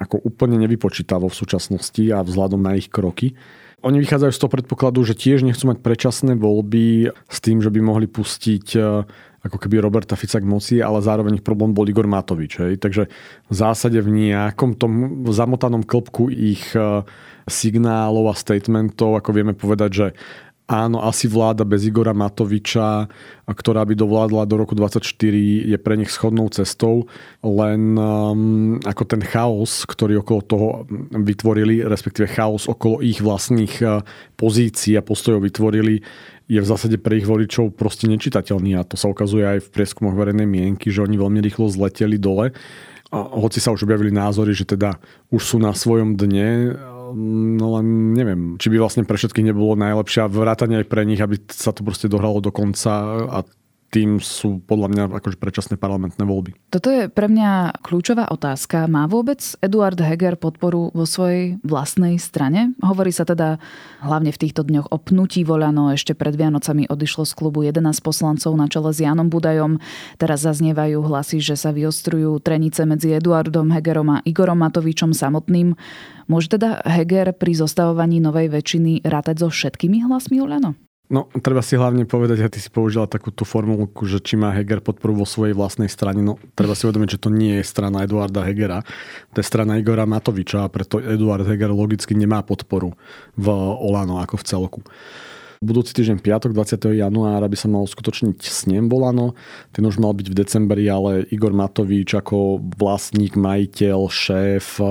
ako 0.00 0.24
úplne 0.24 0.58
nevypočítavo 0.64 1.28
v 1.28 1.38
súčasnosti 1.38 2.02
a 2.10 2.24
vzhľadom 2.24 2.58
na 2.58 2.74
ich 2.74 2.90
kroky. 2.90 3.36
Oni 3.84 4.02
vychádzajú 4.02 4.32
z 4.34 4.40
toho 4.42 4.50
predpokladu, 4.50 5.04
že 5.06 5.14
tiež 5.14 5.46
nechcú 5.46 5.70
mať 5.70 5.78
predčasné 5.84 6.34
voľby 6.34 7.12
s 7.12 7.38
tým, 7.38 7.62
že 7.62 7.70
by 7.70 7.78
mohli 7.84 8.10
pustiť 8.10 8.66
ako 9.46 9.56
keby 9.62 9.78
Roberta 9.80 10.18
Fica 10.18 10.42
k 10.42 10.46
moci, 10.46 10.82
ale 10.82 10.98
zároveň 11.00 11.40
ich 11.40 11.46
problém 11.46 11.72
bol 11.72 11.86
Igor 11.86 12.10
Matovič. 12.10 12.58
Hej. 12.58 12.82
Takže 12.82 13.02
v 13.46 13.54
zásade 13.54 13.98
v 14.02 14.10
nejakom 14.10 14.74
tom 14.74 15.24
zamotanom 15.30 15.86
klopku 15.86 16.28
ich 16.28 16.74
e, 16.74 17.06
signálov 17.46 18.30
a 18.30 18.34
statementov, 18.34 19.22
ako 19.22 19.30
vieme 19.30 19.54
povedať, 19.54 19.90
že 19.90 20.06
áno, 20.66 20.98
asi 21.02 21.30
vláda 21.30 21.62
bez 21.62 21.86
Igora 21.86 22.10
Matoviča, 22.10 23.06
ktorá 23.46 23.86
by 23.86 23.94
dovládla 23.94 24.42
do 24.50 24.58
roku 24.58 24.74
2024, 24.74 25.70
je 25.70 25.78
pre 25.78 25.94
nich 25.94 26.10
schodnou 26.10 26.50
cestou, 26.50 27.06
len 27.42 27.94
um, 27.94 28.76
ako 28.82 29.02
ten 29.06 29.22
chaos, 29.22 29.86
ktorý 29.86 30.26
okolo 30.26 30.40
toho 30.42 30.68
vytvorili, 31.14 31.86
respektíve 31.86 32.26
chaos 32.26 32.66
okolo 32.66 32.98
ich 32.98 33.22
vlastných 33.22 33.74
uh, 33.86 34.02
pozícií 34.34 34.98
a 34.98 35.06
postojov 35.06 35.46
vytvorili, 35.46 36.02
je 36.46 36.62
v 36.62 36.66
zásade 36.66 36.98
pre 36.98 37.18
ich 37.18 37.26
voličov 37.26 37.74
proste 37.74 38.06
nečitateľný 38.06 38.78
a 38.78 38.86
to 38.86 38.94
sa 38.94 39.10
ukazuje 39.10 39.42
aj 39.42 39.66
v 39.66 39.72
prieskumoch 39.74 40.14
verejnej 40.14 40.46
mienky, 40.46 40.94
že 40.94 41.02
oni 41.02 41.18
veľmi 41.18 41.42
rýchlo 41.42 41.66
zleteli 41.66 42.18
dole. 42.18 42.54
A 43.14 43.22
hoci 43.22 43.62
sa 43.62 43.70
už 43.70 43.86
objavili 43.86 44.10
názory, 44.10 44.50
že 44.50 44.66
teda 44.66 44.98
už 45.30 45.42
sú 45.42 45.56
na 45.62 45.70
svojom 45.70 46.18
dne, 46.18 46.74
no 47.16 47.80
len 47.80 48.12
neviem, 48.12 48.60
či 48.60 48.68
by 48.68 48.76
vlastne 48.76 49.08
pre 49.08 49.16
všetkých 49.16 49.48
nebolo 49.48 49.74
najlepšie 49.80 50.28
a 50.28 50.30
vrátane 50.30 50.84
aj 50.84 50.86
pre 50.86 51.08
nich, 51.08 51.18
aby 51.18 51.40
sa 51.48 51.72
to 51.72 51.80
proste 51.80 52.12
dohralo 52.12 52.44
do 52.44 52.52
konca 52.52 52.92
a 53.26 53.38
tým 53.96 54.20
sú 54.20 54.60
podľa 54.60 54.92
mňa 54.92 55.02
akože 55.24 55.40
predčasné 55.40 55.80
parlamentné 55.80 56.20
voľby. 56.20 56.52
Toto 56.68 56.92
je 56.92 57.08
pre 57.08 57.32
mňa 57.32 57.80
kľúčová 57.80 58.28
otázka. 58.28 58.84
Má 58.92 59.08
vôbec 59.08 59.40
Eduard 59.64 59.96
Heger 59.96 60.36
podporu 60.36 60.92
vo 60.92 61.08
svojej 61.08 61.56
vlastnej 61.64 62.20
strane? 62.20 62.76
Hovorí 62.84 63.08
sa 63.08 63.24
teda 63.24 63.56
hlavne 64.04 64.36
v 64.36 64.40
týchto 64.44 64.68
dňoch 64.68 64.92
o 64.92 65.00
pnutí 65.00 65.48
Voľano. 65.48 65.96
Ešte 65.96 66.12
pred 66.12 66.36
Vianocami 66.36 66.84
odišlo 66.92 67.24
z 67.24 67.32
klubu 67.32 67.64
11 67.64 67.80
poslancov 68.04 68.52
na 68.52 68.68
čele 68.68 68.92
s 68.92 69.00
Janom 69.00 69.32
Budajom. 69.32 69.80
Teraz 70.20 70.44
zaznievajú 70.44 71.00
hlasy, 71.00 71.40
že 71.40 71.56
sa 71.56 71.72
vyostrujú 71.72 72.36
trenice 72.44 72.84
medzi 72.84 73.16
Eduardom 73.16 73.72
Hegerom 73.72 74.20
a 74.20 74.22
Igorom 74.28 74.60
Matovičom 74.60 75.16
samotným. 75.16 75.72
Môže 76.28 76.52
teda 76.52 76.84
Heger 76.84 77.32
pri 77.32 77.56
zostavovaní 77.56 78.20
novej 78.20 78.52
väčšiny 78.52 79.08
rátať 79.08 79.40
so 79.40 79.48
všetkými 79.48 80.04
hlasmi 80.04 80.36
Oľano? 80.44 80.76
No, 81.06 81.30
treba 81.38 81.62
si 81.62 81.78
hlavne 81.78 82.02
povedať, 82.02 82.42
a 82.42 82.50
ty 82.50 82.58
si 82.58 82.66
použila 82.66 83.06
takú 83.06 83.30
tú 83.30 83.46
formulku, 83.46 84.10
že 84.10 84.18
či 84.18 84.34
má 84.34 84.50
Heger 84.50 84.82
podporu 84.82 85.22
vo 85.22 85.26
svojej 85.26 85.54
vlastnej 85.54 85.86
strane. 85.86 86.18
No, 86.18 86.34
treba 86.58 86.74
si 86.74 86.82
uvedomiť, 86.82 87.14
že 87.14 87.22
to 87.22 87.30
nie 87.30 87.62
je 87.62 87.64
strana 87.64 88.02
Eduarda 88.02 88.42
Hegera, 88.42 88.82
to 89.30 89.38
je 89.38 89.46
strana 89.46 89.78
Igora 89.78 90.02
Matoviča 90.02 90.66
a 90.66 90.72
preto 90.72 90.98
Eduard 90.98 91.46
Heger 91.46 91.70
logicky 91.70 92.18
nemá 92.18 92.42
podporu 92.42 92.98
v 93.38 93.46
Olano 93.54 94.18
ako 94.18 94.34
v 94.34 94.46
celku. 94.50 94.80
Budúci 95.62 95.96
týždeň 95.96 96.20
piatok 96.20 96.52
20. 96.52 97.00
januára 97.00 97.46
by 97.48 97.56
sa 97.56 97.70
mal 97.70 97.86
uskutočniť 97.86 98.42
snem 98.44 98.90
Volano. 98.90 99.32
Ten 99.72 99.88
už 99.88 100.02
mal 100.02 100.12
byť 100.12 100.26
v 100.28 100.38
decembri, 100.42 100.84
ale 100.90 101.24
Igor 101.32 101.54
Matovič 101.54 102.12
ako 102.18 102.60
vlastník, 102.76 103.38
majiteľ, 103.38 104.10
šéf, 104.10 104.82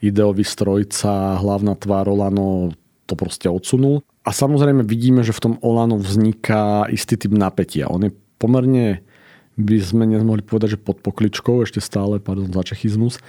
ideový 0.00 0.46
strojca, 0.46 1.36
hlavná 1.36 1.74
tvár 1.76 2.08
Olano 2.08 2.72
to 3.04 3.14
proste 3.14 3.46
odsunul. 3.46 4.02
A 4.26 4.34
samozrejme 4.34 4.82
vidíme, 4.82 5.22
že 5.22 5.30
v 5.30 5.42
tom 5.42 5.54
Olano 5.62 6.02
vzniká 6.02 6.90
istý 6.90 7.14
typ 7.14 7.30
napätia. 7.30 7.86
On 7.86 8.02
je 8.02 8.10
pomerne, 8.42 9.06
by 9.54 9.78
sme 9.78 10.02
nemohli 10.02 10.42
povedať, 10.42 10.74
že 10.74 10.82
pod 10.82 10.98
pokličkou, 10.98 11.62
ešte 11.62 11.78
stále, 11.78 12.18
pardon 12.18 12.50
za 12.50 12.66
čechizmus, 12.66 13.22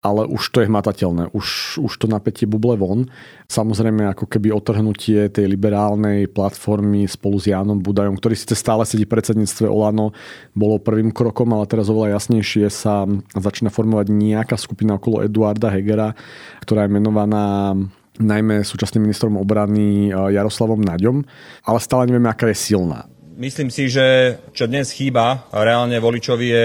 ale 0.00 0.24
už 0.24 0.42
to 0.50 0.64
je 0.64 0.68
hmatateľné, 0.72 1.28
už, 1.36 1.78
už 1.84 1.92
to 2.00 2.08
napätie 2.08 2.48
buble 2.48 2.72
von. 2.80 3.12
Samozrejme 3.52 4.08
ako 4.10 4.24
keby 4.26 4.48
otrhnutie 4.48 5.28
tej 5.28 5.44
liberálnej 5.44 6.24
platformy 6.24 7.04
spolu 7.04 7.36
s 7.36 7.52
Jánom 7.52 7.78
Budajom, 7.84 8.16
ktorý 8.16 8.32
síce 8.32 8.56
stále 8.56 8.88
sedí 8.88 9.04
v 9.04 9.12
predsedníctve 9.12 9.68
Olano, 9.68 10.16
bolo 10.56 10.80
prvým 10.80 11.12
krokom, 11.12 11.52
ale 11.52 11.68
teraz 11.68 11.92
oveľa 11.92 12.16
jasnejšie 12.16 12.72
sa 12.72 13.04
začína 13.36 13.68
formovať 13.68 14.08
nejaká 14.08 14.56
skupina 14.56 14.96
okolo 14.96 15.20
Eduarda 15.20 15.68
Hegera, 15.68 16.16
ktorá 16.64 16.88
je 16.88 16.96
menovaná 16.96 17.76
najmä 18.20 18.62
súčasným 18.62 19.08
ministrom 19.08 19.40
obrany 19.40 20.12
eh, 20.12 20.36
Jaroslavom 20.36 20.84
Naďom, 20.84 21.24
ale 21.64 21.78
stále 21.80 22.06
nevieme, 22.06 22.28
aká 22.28 22.52
je 22.52 22.60
silná. 22.60 23.08
Myslím 23.40 23.72
si, 23.72 23.88
že 23.88 24.36
čo 24.52 24.68
dnes 24.68 24.92
chýba 24.92 25.48
reálne 25.48 25.96
voličovi 25.96 26.46
je 26.52 26.64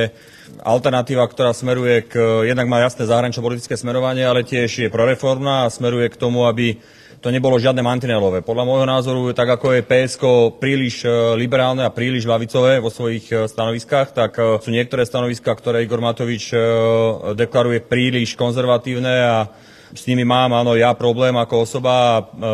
alternatíva, 0.59 1.24
ktorá 1.24 1.55
smeruje 1.55 2.03
k, 2.12 2.19
jednak 2.51 2.67
má 2.67 2.83
jasné 2.83 3.07
zahranično 3.07 3.39
politické 3.39 3.79
smerovanie, 3.79 4.27
ale 4.27 4.43
tiež 4.43 4.83
je 4.83 4.91
proreformná 4.91 5.63
a 5.63 5.71
smeruje 5.71 6.12
k 6.12 6.19
tomu, 6.19 6.43
aby 6.43 6.75
to 7.24 7.31
nebolo 7.31 7.55
žiadne 7.55 7.79
mantinelové. 7.79 8.43
Podľa 8.43 8.67
môjho 8.67 8.88
názoru, 8.91 9.31
tak 9.31 9.55
ako 9.55 9.79
je 9.79 9.88
PSK 9.88 10.24
príliš 10.59 11.07
eh, 11.07 11.12
liberálne 11.39 11.88
a 11.88 11.95
príliš 11.95 12.27
lavicové 12.27 12.83
vo 12.83 12.91
svojich 12.91 13.31
eh, 13.31 13.47
stanoviskách, 13.47 14.12
tak 14.12 14.35
sú 14.35 14.67
niektoré 14.67 15.07
stanoviská, 15.07 15.55
ktoré 15.55 15.88
Igor 15.88 16.03
Matovič 16.03 16.51
deklaruje 17.39 17.88
príliš 17.88 18.35
konzervatívne 18.35 19.15
a 19.24 19.38
s 19.95 20.03
nimi 20.05 20.27
mám, 20.27 20.51
áno, 20.51 20.75
ja 20.75 20.91
problém 20.93 21.33
ako 21.39 21.63
osoba, 21.63 22.19
e, 22.19 22.49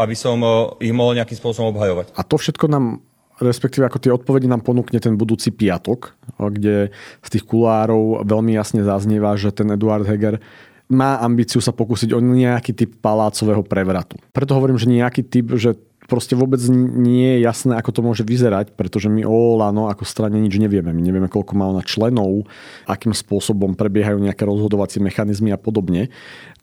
aby 0.00 0.14
som 0.16 0.40
e, 0.40 0.48
ich 0.88 0.94
mohol 0.96 1.14
nejakým 1.20 1.36
spôsobom 1.36 1.76
obhajovať. 1.76 2.16
A 2.16 2.24
to 2.24 2.40
všetko 2.40 2.66
nám 2.72 3.04
respektíve 3.36 3.84
ako 3.84 4.00
tie 4.00 4.12
odpovede 4.16 4.48
nám 4.48 4.64
ponúkne 4.64 4.96
ten 4.96 5.12
budúci 5.12 5.52
piatok, 5.52 6.16
kde 6.40 6.88
z 7.20 7.28
tých 7.28 7.44
kulárov 7.44 8.24
veľmi 8.24 8.56
jasne 8.56 8.80
zaznieva, 8.80 9.36
že 9.36 9.52
ten 9.52 9.68
Eduard 9.76 10.08
Heger 10.08 10.40
má 10.86 11.18
ambíciu 11.18 11.58
sa 11.58 11.74
pokúsiť 11.74 12.14
o 12.14 12.20
nejaký 12.22 12.72
typ 12.72 12.90
palácového 13.02 13.60
prevratu. 13.66 14.16
Preto 14.30 14.54
hovorím, 14.54 14.78
že 14.78 14.88
nejaký 14.88 15.20
typ, 15.26 15.46
že 15.58 15.74
proste 16.06 16.38
vôbec 16.38 16.62
nie 16.70 17.38
je 17.38 17.44
jasné, 17.46 17.74
ako 17.76 17.90
to 17.92 18.00
môže 18.02 18.22
vyzerať, 18.26 18.74
pretože 18.78 19.10
my 19.10 19.26
o 19.26 19.58
Olano 19.58 19.90
ako 19.90 20.06
strane 20.06 20.38
nič 20.38 20.56
nevieme. 20.58 20.94
My 20.94 21.02
nevieme, 21.02 21.28
koľko 21.30 21.52
má 21.58 21.70
ona 21.70 21.82
členov, 21.82 22.46
akým 22.86 23.12
spôsobom 23.12 23.74
prebiehajú 23.74 24.18
nejaké 24.22 24.46
rozhodovacie 24.46 25.02
mechanizmy 25.02 25.52
a 25.54 25.60
podobne. 25.60 26.08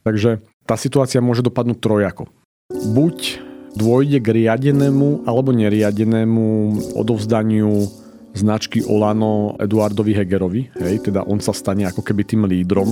Takže 0.03 0.43
tá 0.63 0.79
situácia 0.79 1.23
môže 1.23 1.43
dopadnúť 1.43 1.79
trojako. 1.79 2.31
Buď 2.71 3.43
dôjde 3.75 4.19
k 4.23 4.27
riadenému 4.43 5.27
alebo 5.27 5.51
neriadenému 5.51 6.45
odovzdaniu 6.97 7.89
značky 8.33 8.81
Olano 8.81 9.53
Eduardovi 9.62 10.17
Hegerovi, 10.17 10.73
hej, 10.81 11.05
teda 11.05 11.21
on 11.29 11.38
sa 11.38 11.53
stane 11.53 11.85
ako 11.85 12.01
keby 12.01 12.25
tým 12.25 12.50
lídrom, 12.50 12.89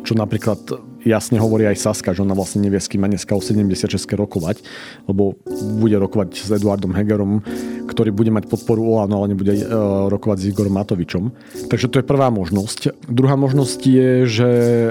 čo 0.00 0.16
napríklad 0.16 0.64
jasne 1.08 1.40
hovorí 1.40 1.64
aj 1.64 1.80
Saska, 1.80 2.12
že 2.12 2.20
ona 2.20 2.36
vlastne 2.36 2.60
nevie, 2.60 2.76
s 2.76 2.86
kým 2.86 3.00
má 3.00 3.08
dneska 3.08 3.32
o 3.32 3.40
76 3.40 3.88
rokovať, 4.12 4.60
lebo 5.08 5.40
bude 5.80 5.96
rokovať 5.96 6.36
s 6.36 6.48
Eduardom 6.52 6.92
Hegerom, 6.92 7.40
ktorý 7.88 8.12
bude 8.12 8.28
mať 8.28 8.46
podporu 8.46 8.84
Olano, 8.84 9.24
ale 9.24 9.32
nebude 9.32 9.56
uh, 9.56 10.06
rokovať 10.12 10.38
s 10.44 10.48
Igorom 10.52 10.76
Matovičom. 10.76 11.24
Takže 11.72 11.88
to 11.88 11.98
je 11.98 12.06
prvá 12.06 12.28
možnosť. 12.28 13.08
Druhá 13.08 13.34
možnosť 13.40 13.80
je, 13.88 14.10
že 14.28 14.48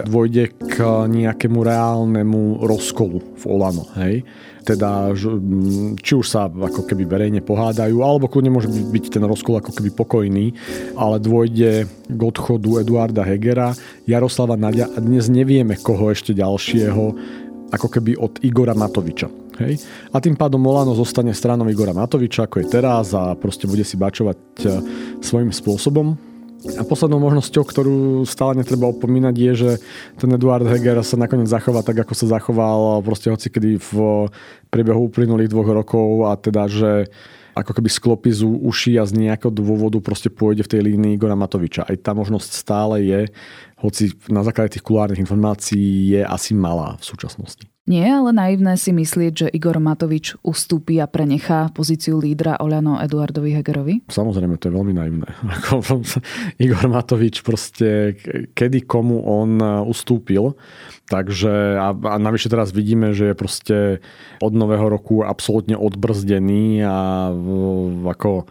dôjde 0.10 0.52
k 0.58 0.76
nejakému 1.06 1.62
reálnemu 1.62 2.66
rozkolu 2.66 3.22
v 3.38 3.44
Olano. 3.46 3.86
Hej? 3.96 4.26
Teda, 4.68 5.16
či 6.04 6.12
už 6.12 6.28
sa 6.28 6.52
ako 6.52 6.84
keby 6.84 7.08
verejne 7.08 7.40
pohádajú, 7.40 8.04
alebo 8.04 8.28
kľudne 8.28 8.52
môže 8.52 8.68
byť 8.68 9.06
ten 9.16 9.24
rozkol 9.24 9.64
ako 9.64 9.72
keby 9.72 9.90
pokojný, 9.96 10.52
ale 11.00 11.24
dôjde 11.24 11.88
k 11.88 12.22
odchodu 12.22 12.84
Eduarda 12.84 13.24
Hegera, 13.24 13.72
Jaroslava 14.04 14.60
Nadia 14.60 14.92
a 14.92 15.00
dnes 15.00 15.32
nevieme 15.32 15.80
koho 15.80 16.12
ešte 16.12 16.36
ďalšieho, 16.36 17.04
ako 17.72 17.88
keby 17.88 18.20
od 18.20 18.44
Igora 18.44 18.76
Matoviča. 18.76 19.32
Hej? 19.64 19.80
A 20.12 20.20
tým 20.20 20.36
pádom 20.36 20.60
Molano 20.60 20.92
zostane 20.94 21.32
stranou 21.32 21.68
Igora 21.72 21.96
Matoviča, 21.96 22.46
ako 22.48 22.64
je 22.64 22.68
teraz 22.68 23.16
a 23.16 23.34
proste 23.40 23.66
bude 23.66 23.88
si 23.88 23.96
bačovať 23.96 24.38
e, 24.38 24.68
svojím 25.24 25.52
spôsobom. 25.56 26.27
A 26.58 26.82
poslednou 26.82 27.22
možnosťou, 27.22 27.64
ktorú 27.64 27.98
stále 28.26 28.58
netreba 28.58 28.90
opomínať, 28.90 29.36
je, 29.38 29.52
že 29.54 29.72
ten 30.18 30.30
Eduard 30.34 30.66
Heger 30.66 30.98
sa 31.06 31.14
nakoniec 31.14 31.46
zachová 31.46 31.86
tak, 31.86 32.02
ako 32.02 32.18
sa 32.18 32.26
zachoval 32.38 33.06
proste 33.06 33.30
hoci 33.30 33.54
kedy 33.54 33.78
v 33.78 33.92
priebehu 34.74 35.06
uplynulých 35.06 35.54
dvoch 35.54 35.70
rokov 35.70 36.26
a 36.26 36.34
teda, 36.34 36.66
že 36.66 36.92
ako 37.58 37.72
keby 37.78 37.90
sklopí 37.90 38.30
z 38.30 38.46
uší 38.46 39.02
a 39.02 39.06
z 39.06 39.18
nejakého 39.18 39.50
dôvodu 39.50 39.98
proste 40.02 40.30
pôjde 40.30 40.66
v 40.66 40.72
tej 40.78 40.82
línii 40.94 41.18
Igora 41.18 41.34
Matoviča. 41.34 41.90
Aj 41.90 41.98
tá 41.98 42.14
možnosť 42.14 42.50
stále 42.54 42.96
je, 43.06 43.22
hoci 43.82 44.14
na 44.30 44.46
základe 44.46 44.78
tých 44.78 44.86
kulárnych 44.86 45.22
informácií 45.22 46.18
je 46.18 46.22
asi 46.22 46.54
malá 46.54 46.98
v 47.02 47.04
súčasnosti. 47.06 47.66
Nie 47.88 48.04
je 48.04 48.14
ale 48.20 48.32
naivné 48.36 48.76
si 48.76 48.92
myslieť, 48.92 49.34
že 49.34 49.48
Igor 49.48 49.80
Matovič 49.80 50.36
ustúpi 50.44 51.00
a 51.00 51.08
prenechá 51.08 51.72
pozíciu 51.72 52.20
lídra 52.20 52.60
Oľano 52.60 53.00
Eduardovi 53.00 53.56
Hegerovi? 53.56 54.04
Samozrejme, 54.12 54.60
to 54.60 54.68
je 54.68 54.76
veľmi 54.76 54.94
naivné. 54.94 55.28
Igor 56.64 56.86
Matovič 56.92 57.48
proste, 57.48 58.20
kedy 58.52 58.84
komu 58.84 59.24
on 59.24 59.64
ustúpil, 59.88 60.60
Takže 61.08 61.80
a, 61.80 61.96
a 61.96 62.16
navyše 62.20 62.52
teraz 62.52 62.76
vidíme, 62.76 63.16
že 63.16 63.32
je 63.32 63.36
proste 63.40 63.78
od 64.44 64.52
nového 64.52 64.92
roku 64.92 65.24
absolútne 65.24 65.80
odbrzdený 65.80 66.84
a 66.84 67.32
ako 68.12 68.44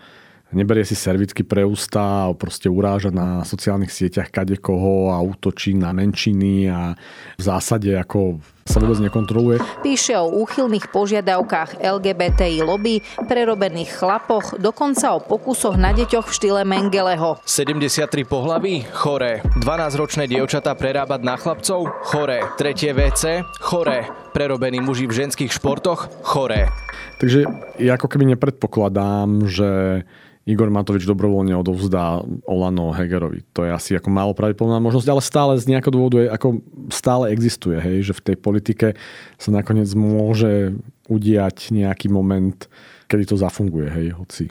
neberie 0.57 0.88
si 0.88 0.97
servitky 0.97 1.45
pre 1.45 1.69
ústa 1.69 2.25
a 2.25 2.33
proste 2.33 2.73
uráža 2.73 3.12
na 3.12 3.45
sociálnych 3.45 3.93
sieťach 3.93 4.33
kade 4.33 4.57
koho 4.57 5.12
a 5.12 5.21
útočí 5.21 5.76
na 5.76 5.93
menšiny 5.93 6.73
a 6.73 6.97
v 7.37 7.43
zásade 7.45 7.93
ako 7.93 8.40
sa 8.66 8.82
vôbec 8.82 8.99
nekontroluje. 8.99 9.62
Píše 9.80 10.18
o 10.18 10.28
úchylných 10.42 10.90
požiadavkách 10.90 11.80
LGBTI 11.80 12.66
lobby, 12.66 13.00
prerobených 13.25 14.02
chlapoch, 14.02 14.58
dokonca 14.58 15.14
o 15.14 15.23
pokusoch 15.23 15.78
na 15.78 15.94
deťoch 15.94 16.26
v 16.26 16.35
štýle 16.35 16.61
Mengeleho. 16.66 17.38
73 17.46 18.11
pohlaví? 18.26 18.85
Choré. 18.90 19.46
12-ročné 19.62 20.26
dievčatá 20.26 20.75
prerábať 20.75 21.20
na 21.23 21.38
chlapcov? 21.38 21.87
Choré. 22.11 22.42
Tretie 22.58 22.90
WC? 22.90 23.46
Choré. 23.62 24.11
Prerobení 24.35 24.82
muži 24.82 25.06
v 25.06 25.25
ženských 25.25 25.54
športoch? 25.54 26.11
Choré. 26.26 26.68
Takže 27.23 27.49
ja 27.80 27.96
ako 27.96 28.12
keby 28.12 28.37
nepredpokladám, 28.37 29.49
že 29.49 30.02
Igor 30.46 30.70
Matovič 30.70 31.02
dobrovoľne 31.02 31.58
odovzdá 31.58 32.23
Olano 32.46 32.94
Hegerovi. 32.94 33.42
To 33.50 33.66
je 33.66 33.70
asi 33.75 33.99
ako 33.99 34.14
málo 34.14 34.30
pravdepodobná 34.30 34.78
možnosť, 34.78 35.08
ale 35.11 35.18
stále 35.18 35.52
z 35.58 35.66
nejakého 35.75 35.90
dôvodu 35.90 36.23
je, 36.23 36.30
ako 36.30 36.62
stále 36.87 37.35
existuje, 37.35 37.75
hej, 37.82 38.06
že 38.06 38.12
v 38.14 38.25
tej 38.30 38.37
politike 38.56 38.96
sa 39.36 39.52
nakoniec 39.52 39.92
môže 39.92 40.72
udiať 41.12 41.76
nejaký 41.76 42.08
moment, 42.08 42.56
kedy 43.12 43.28
to 43.28 43.36
zafunguje, 43.36 43.92
hej, 43.92 44.16
hoci 44.16 44.48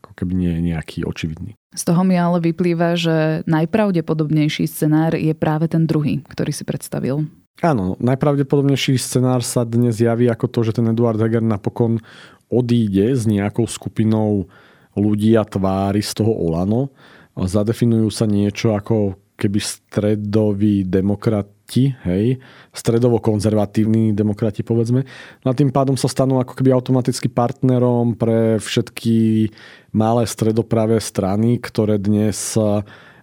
ako 0.00 0.16
keby 0.16 0.32
nie 0.32 0.50
je 0.56 0.60
nejaký 0.72 0.98
očividný. 1.04 1.52
Z 1.76 1.82
toho 1.92 2.00
mi 2.00 2.16
ale 2.16 2.40
vyplýva, 2.40 2.96
že 2.96 3.44
najpravdepodobnejší 3.44 4.64
scenár 4.64 5.12
je 5.12 5.36
práve 5.36 5.68
ten 5.68 5.84
druhý, 5.84 6.24
ktorý 6.32 6.52
si 6.52 6.64
predstavil. 6.64 7.28
Áno, 7.60 8.00
najpravdepodobnejší 8.00 8.96
scenár 8.96 9.44
sa 9.44 9.68
dnes 9.68 10.00
javí 10.00 10.26
ako 10.32 10.48
to, 10.48 10.60
že 10.64 10.80
ten 10.80 10.88
Eduard 10.88 11.20
Heger 11.20 11.44
napokon 11.44 12.00
odíde 12.48 13.12
s 13.12 13.28
nejakou 13.28 13.68
skupinou 13.68 14.48
ľudí 14.96 15.36
a 15.36 15.44
tvári 15.44 16.00
z 16.00 16.12
toho 16.16 16.32
Olano. 16.32 16.92
Zadefinujú 17.36 18.08
sa 18.12 18.28
niečo 18.28 18.76
ako 18.76 19.16
keby 19.40 19.60
stredoví 19.60 20.84
demokrati, 20.84 21.61
hej, 21.80 22.36
stredovo-konzervatívni 22.76 24.12
demokrati, 24.12 24.60
povedzme. 24.60 25.08
No 25.40 25.48
a 25.48 25.56
tým 25.56 25.72
pádom 25.72 25.96
sa 25.96 26.10
stanú 26.12 26.36
ako 26.42 26.52
keby 26.52 26.76
automaticky 26.76 27.32
partnerom 27.32 28.18
pre 28.20 28.60
všetky 28.60 29.48
malé 29.96 30.28
stredopravé 30.28 31.00
strany, 31.00 31.56
ktoré 31.56 31.96
dnes 31.96 32.56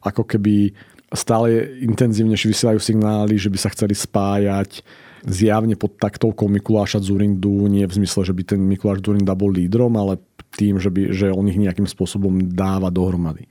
ako 0.02 0.24
keby 0.26 0.74
stále 1.14 1.78
intenzívnejšie 1.86 2.50
vysielajú 2.50 2.80
signály, 2.82 3.38
že 3.38 3.50
by 3.50 3.58
sa 3.58 3.74
chceli 3.74 3.98
spájať 3.98 4.82
zjavne 5.26 5.76
pod 5.76 6.00
taktovkou 6.00 6.48
Mikuláša 6.48 7.04
Zurindu, 7.04 7.68
nie 7.68 7.84
v 7.84 7.98
zmysle, 8.02 8.24
že 8.24 8.34
by 8.34 8.44
ten 8.56 8.62
Mikuláš 8.64 9.04
Zurinda 9.04 9.36
bol 9.36 9.52
lídrom, 9.52 9.92
ale 10.00 10.22
tým, 10.56 10.80
že, 10.80 10.90
by, 10.90 11.12
že 11.12 11.28
on 11.30 11.46
ich 11.50 11.60
nejakým 11.60 11.86
spôsobom 11.86 12.56
dáva 12.56 12.88
dohromady. 12.90 13.46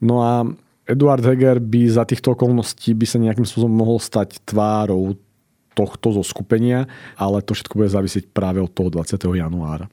No 0.00 0.22
a 0.22 0.46
Eduard 0.90 1.22
Heger 1.22 1.62
by 1.62 1.82
za 1.86 2.02
týchto 2.02 2.34
okolností 2.34 2.98
by 2.98 3.06
sa 3.06 3.22
nejakým 3.22 3.46
spôsobom 3.46 3.70
mohol 3.70 4.02
stať 4.02 4.42
tvárou 4.42 5.14
tohto 5.78 6.10
zo 6.18 6.22
skupenia, 6.26 6.90
ale 7.14 7.40
to 7.46 7.54
všetko 7.54 7.78
bude 7.78 7.90
závisieť 7.94 8.34
práve 8.34 8.58
od 8.58 8.74
toho 8.74 8.90
20. 8.90 9.16
januára. 9.38 9.86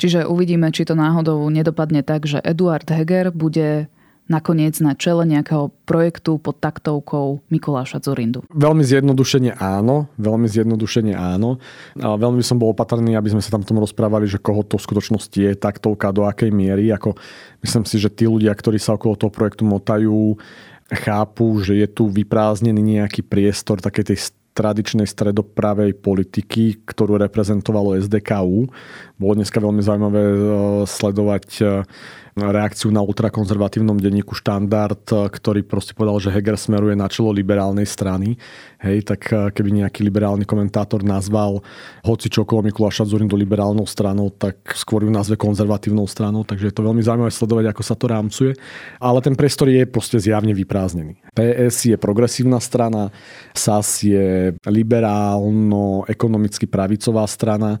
Čiže 0.00 0.26
uvidíme, 0.26 0.72
či 0.72 0.88
to 0.88 0.96
náhodou 0.96 1.44
nedopadne 1.52 2.00
tak, 2.00 2.24
že 2.24 2.40
Eduard 2.40 2.88
Heger 2.88 3.30
bude 3.30 3.86
nakoniec 4.30 4.78
na 4.78 4.94
čele 4.94 5.26
nejakého 5.26 5.74
projektu 5.82 6.38
pod 6.38 6.62
taktovkou 6.62 7.42
Mikuláša 7.50 7.98
Zurindu? 7.98 8.46
Veľmi 8.54 8.86
zjednodušene 8.86 9.58
áno, 9.58 10.06
veľmi 10.16 10.46
zjednodušene 10.46 11.18
áno. 11.18 11.58
Veľmi 11.98 12.40
som 12.46 12.56
bol 12.56 12.70
opatrný, 12.70 13.18
aby 13.18 13.34
sme 13.34 13.42
sa 13.42 13.58
tam 13.58 13.66
tom 13.66 13.82
rozprávali, 13.82 14.30
že 14.30 14.38
koho 14.38 14.62
to 14.62 14.78
v 14.78 14.86
skutočnosti 14.86 15.34
je 15.34 15.52
taktovka, 15.58 16.14
do 16.14 16.22
akej 16.30 16.54
miery. 16.54 16.94
Ako, 16.94 17.18
myslím 17.66 17.84
si, 17.84 17.98
že 17.98 18.06
tí 18.06 18.30
ľudia, 18.30 18.54
ktorí 18.54 18.78
sa 18.78 18.94
okolo 18.94 19.18
toho 19.18 19.34
projektu 19.34 19.66
motajú, 19.66 20.38
chápu, 20.90 21.62
že 21.66 21.82
je 21.82 21.86
tu 21.90 22.06
vyprázdnený 22.06 23.02
nejaký 23.02 23.26
priestor 23.26 23.82
takej 23.82 24.14
tej 24.14 24.18
tradičnej 24.50 25.06
stredopravej 25.06 25.94
politiky, 26.02 26.82
ktorú 26.82 27.22
reprezentovalo 27.22 27.94
SDKU. 28.02 28.66
Bolo 29.14 29.32
dneska 29.38 29.62
veľmi 29.62 29.78
zaujímavé 29.78 30.22
e, 30.26 30.38
sledovať 30.90 31.46
e, 31.62 31.64
reakciu 32.48 32.88
na 32.88 33.04
ultrakonzervatívnom 33.04 34.00
denníku 34.00 34.32
Štandard, 34.32 35.04
ktorý 35.04 35.60
proste 35.68 35.92
povedal, 35.92 36.16
že 36.16 36.32
Heger 36.32 36.56
smeruje 36.56 36.96
na 36.96 37.12
čelo 37.12 37.28
liberálnej 37.28 37.84
strany. 37.84 38.40
Hej, 38.80 39.04
tak 39.04 39.28
eh, 39.28 39.52
keby 39.52 39.84
nejaký 39.84 40.00
liberálny 40.00 40.48
komentátor 40.48 41.04
nazval 41.04 41.60
hoci 42.00 42.32
čo 42.32 42.48
okolo 42.48 42.64
Mikuláša 42.72 43.04
Zurindu 43.04 43.36
liberálnou 43.36 43.84
stranou, 43.84 44.32
tak 44.32 44.72
skôr 44.72 45.04
ju 45.04 45.12
nazve 45.12 45.36
konzervatívnou 45.36 46.08
stranou, 46.08 46.48
takže 46.48 46.72
je 46.72 46.74
to 46.80 46.88
veľmi 46.88 47.04
zaujímavé 47.04 47.28
sledovať, 47.28 47.68
ako 47.68 47.82
sa 47.84 47.92
to 47.92 48.08
rámcuje. 48.08 48.56
Ale 48.96 49.20
ten 49.20 49.36
priestor 49.36 49.68
je 49.68 49.84
proste 49.84 50.16
zjavne 50.16 50.56
vyprázdnený. 50.56 51.20
PS 51.36 51.92
je 51.92 51.96
progresívna 52.00 52.56
strana, 52.56 53.12
SAS 53.52 54.00
je 54.00 54.56
liberálno-ekonomicky 54.64 56.64
pravicová 56.64 57.28
strana 57.28 57.76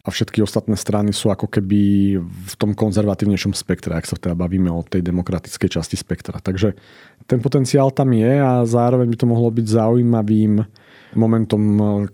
a 0.00 0.08
všetky 0.08 0.40
ostatné 0.40 0.80
strany 0.80 1.12
sú 1.12 1.28
ako 1.28 1.44
keby 1.44 2.16
v 2.24 2.54
tom 2.56 2.72
konzervatívnejšom 2.72 3.52
spektre, 3.52 3.92
ak 3.92 4.08
sa 4.08 4.16
teda 4.16 4.32
bavíme 4.32 4.72
o 4.72 4.80
tej 4.80 5.04
demokratickej 5.04 5.68
časti 5.76 5.96
spektra. 6.00 6.40
Takže 6.40 6.72
ten 7.28 7.44
potenciál 7.44 7.92
tam 7.92 8.16
je 8.16 8.32
a 8.40 8.64
zároveň 8.64 9.12
by 9.12 9.16
to 9.20 9.28
mohlo 9.28 9.52
byť 9.52 9.66
zaujímavým 9.68 10.64
momentom, 11.12 11.62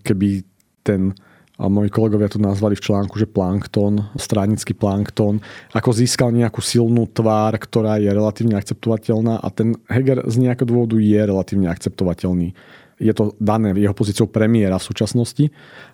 keby 0.02 0.42
ten 0.82 1.14
a 1.56 1.72
moji 1.72 1.88
kolegovia 1.88 2.28
to 2.28 2.36
nazvali 2.36 2.76
v 2.76 2.84
článku, 2.84 3.16
že 3.16 3.24
plankton, 3.24 4.12
stranický 4.20 4.76
plankton, 4.76 5.40
ako 5.72 5.88
získal 5.88 6.28
nejakú 6.28 6.60
silnú 6.60 7.08
tvár, 7.08 7.56
ktorá 7.56 7.96
je 7.96 8.12
relatívne 8.12 8.60
akceptovateľná 8.60 9.40
a 9.40 9.48
ten 9.48 9.72
Heger 9.88 10.28
z 10.28 10.36
nejakého 10.36 10.68
dôvodu 10.68 11.00
je 11.00 11.16
relatívne 11.16 11.72
akceptovateľný. 11.72 12.52
Je 12.96 13.12
to 13.12 13.36
dané 13.36 13.76
jeho 13.76 13.92
pozíciou 13.92 14.24
premiéra 14.28 14.80
v 14.80 14.88
súčasnosti, 14.88 15.44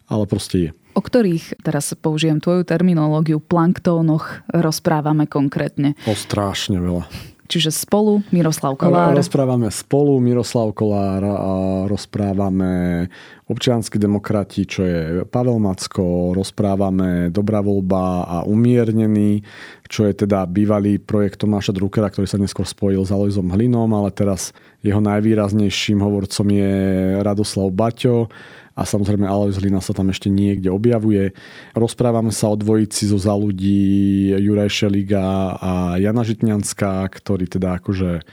ale 0.06 0.24
proste 0.30 0.56
je. 0.58 0.70
O 0.92 1.00
ktorých, 1.00 1.64
teraz 1.64 1.96
použijem 1.96 2.38
tvoju 2.38 2.68
terminológiu, 2.68 3.40
planktónoch 3.40 4.44
rozprávame 4.52 5.24
konkrétne? 5.24 5.96
O 6.04 6.12
strašne 6.12 6.78
veľa. 6.78 7.08
Čiže 7.52 7.68
spolu 7.68 8.24
Miroslav 8.32 8.80
Kolár. 8.80 9.12
Rozprávame 9.12 9.68
spolu 9.68 10.16
Miroslav 10.24 10.72
Kolár, 10.72 11.20
a 11.20 11.52
rozprávame 11.84 13.04
občianskí 13.44 14.00
demokrati, 14.00 14.64
čo 14.64 14.80
je 14.80 15.28
Pavel 15.28 15.60
Macko, 15.60 16.32
rozprávame 16.32 17.28
Dobrá 17.28 17.60
voľba 17.60 18.24
a 18.24 18.36
Umiernený, 18.48 19.44
čo 19.84 20.08
je 20.08 20.24
teda 20.24 20.48
bývalý 20.48 20.96
projekt 20.96 21.44
Tomáša 21.44 21.76
Druckera, 21.76 22.08
ktorý 22.08 22.24
sa 22.24 22.40
neskôr 22.40 22.64
spojil 22.64 23.04
s 23.04 23.12
Alojzom 23.12 23.52
Hlinom, 23.52 23.92
ale 23.92 24.08
teraz 24.16 24.56
jeho 24.80 25.04
najvýraznejším 25.04 26.00
hovorcom 26.00 26.48
je 26.48 26.72
Radoslav 27.20 27.68
Baťo 27.68 28.32
a 28.72 28.82
samozrejme 28.88 29.28
Alois 29.28 29.56
Hlina 29.60 29.84
sa 29.84 29.92
tam 29.92 30.08
ešte 30.08 30.32
niekde 30.32 30.72
objavuje. 30.72 31.36
Rozprávame 31.76 32.32
sa 32.32 32.48
o 32.48 32.56
dvojici 32.56 33.08
zo 33.08 33.20
za 33.20 33.36
ľudí 33.36 34.32
Juraj 34.32 34.72
Šeliga 34.72 35.56
a 35.60 35.72
Jana 36.00 36.24
Žitňanská, 36.24 37.04
ktorí 37.12 37.48
teda 37.52 37.76
akože 37.76 38.24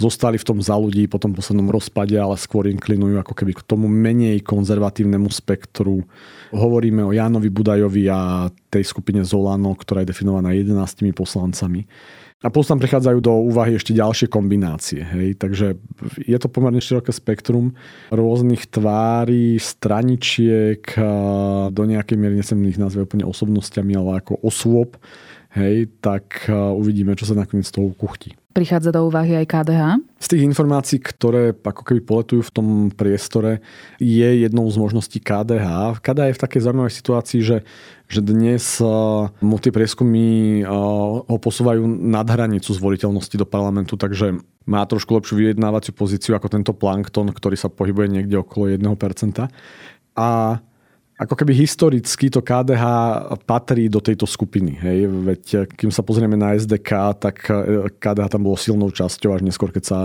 zostali 0.00 0.40
v 0.40 0.48
tom 0.48 0.58
za 0.64 0.80
ľudí 0.80 1.04
po 1.04 1.20
tom 1.20 1.36
poslednom 1.36 1.68
rozpade, 1.68 2.16
ale 2.16 2.40
skôr 2.40 2.64
inklinujú 2.72 3.20
ako 3.20 3.36
keby 3.36 3.52
k 3.52 3.66
tomu 3.68 3.84
menej 3.84 4.40
konzervatívnemu 4.40 5.28
spektru. 5.28 6.08
Hovoríme 6.56 7.04
o 7.04 7.12
Jánovi 7.12 7.52
Budajovi 7.52 8.08
a 8.08 8.48
tej 8.72 8.88
skupine 8.88 9.20
Zolano, 9.20 9.76
ktorá 9.76 10.00
je 10.00 10.16
definovaná 10.16 10.56
11 10.56 11.12
poslancami. 11.12 11.84
A 12.40 12.48
plus 12.48 12.72
tam 12.72 12.80
prichádzajú 12.80 13.20
do 13.20 13.36
úvahy 13.52 13.76
ešte 13.76 13.92
ďalšie 13.92 14.32
kombinácie. 14.32 15.04
Hej? 15.04 15.36
Takže 15.36 15.76
je 16.24 16.38
to 16.40 16.48
pomerne 16.48 16.80
široké 16.80 17.12
spektrum 17.12 17.76
rôznych 18.08 18.64
tvári, 18.64 19.60
straničiek, 19.60 20.80
do 21.68 21.82
nejakej 21.84 22.16
miery 22.16 22.40
nesem 22.40 22.56
ich 22.64 22.80
nazve 22.80 23.04
úplne 23.04 23.28
osobnostiami, 23.28 23.92
ale 23.92 24.24
ako 24.24 24.40
osôb, 24.40 24.96
hej, 25.52 25.92
tak 26.00 26.48
uvidíme, 26.48 27.12
čo 27.12 27.28
sa 27.28 27.36
nakoniec 27.36 27.68
z 27.68 27.76
toho 27.76 27.92
kuchtí. 27.92 28.39
Prichádza 28.50 28.90
do 28.90 29.06
úvahy 29.06 29.38
aj 29.38 29.46
KDH? 29.46 29.82
Z 30.18 30.26
tých 30.34 30.42
informácií, 30.42 30.98
ktoré 30.98 31.54
ako 31.54 31.86
keby 31.86 32.00
poletujú 32.02 32.42
v 32.42 32.54
tom 32.54 32.66
priestore, 32.90 33.62
je 34.02 34.26
jednou 34.42 34.66
z 34.66 34.74
možností 34.74 35.22
KDH. 35.22 36.02
KDH 36.02 36.34
je 36.34 36.36
v 36.36 36.42
takej 36.42 36.60
zaujímavej 36.66 36.94
situácii, 36.98 37.40
že, 37.46 37.62
že 38.10 38.20
dnes 38.20 38.82
mu 39.38 39.56
tie 39.62 39.70
prieskumy 39.70 40.66
ho 40.66 41.38
posúvajú 41.38 41.86
nad 41.86 42.26
hranicu 42.26 42.74
zvoliteľnosti 42.74 43.38
do 43.38 43.46
parlamentu, 43.46 43.94
takže 43.94 44.42
má 44.66 44.82
trošku 44.82 45.14
lepšiu 45.14 45.34
vyjednávaciu 45.38 45.94
pozíciu 45.94 46.34
ako 46.34 46.50
tento 46.50 46.74
plankton, 46.74 47.30
ktorý 47.30 47.54
sa 47.54 47.70
pohybuje 47.70 48.18
niekde 48.18 48.34
okolo 48.34 48.74
1%. 48.74 49.46
A 50.18 50.58
ako 51.20 51.36
keby 51.36 51.52
historicky 51.52 52.32
to 52.32 52.40
KDH 52.40 52.84
patrí 53.44 53.92
do 53.92 54.00
tejto 54.00 54.24
skupiny. 54.24 54.72
Hej? 54.80 54.98
Veď 55.04 55.42
kým 55.76 55.92
sa 55.92 56.00
pozrieme 56.00 56.32
na 56.32 56.56
SDK, 56.56 57.12
tak 57.20 57.44
KDH 58.00 58.26
tam 58.32 58.48
bolo 58.48 58.56
silnou 58.56 58.88
časťou, 58.88 59.36
až 59.36 59.44
neskôr, 59.44 59.68
keď 59.68 59.84
sa 59.84 59.98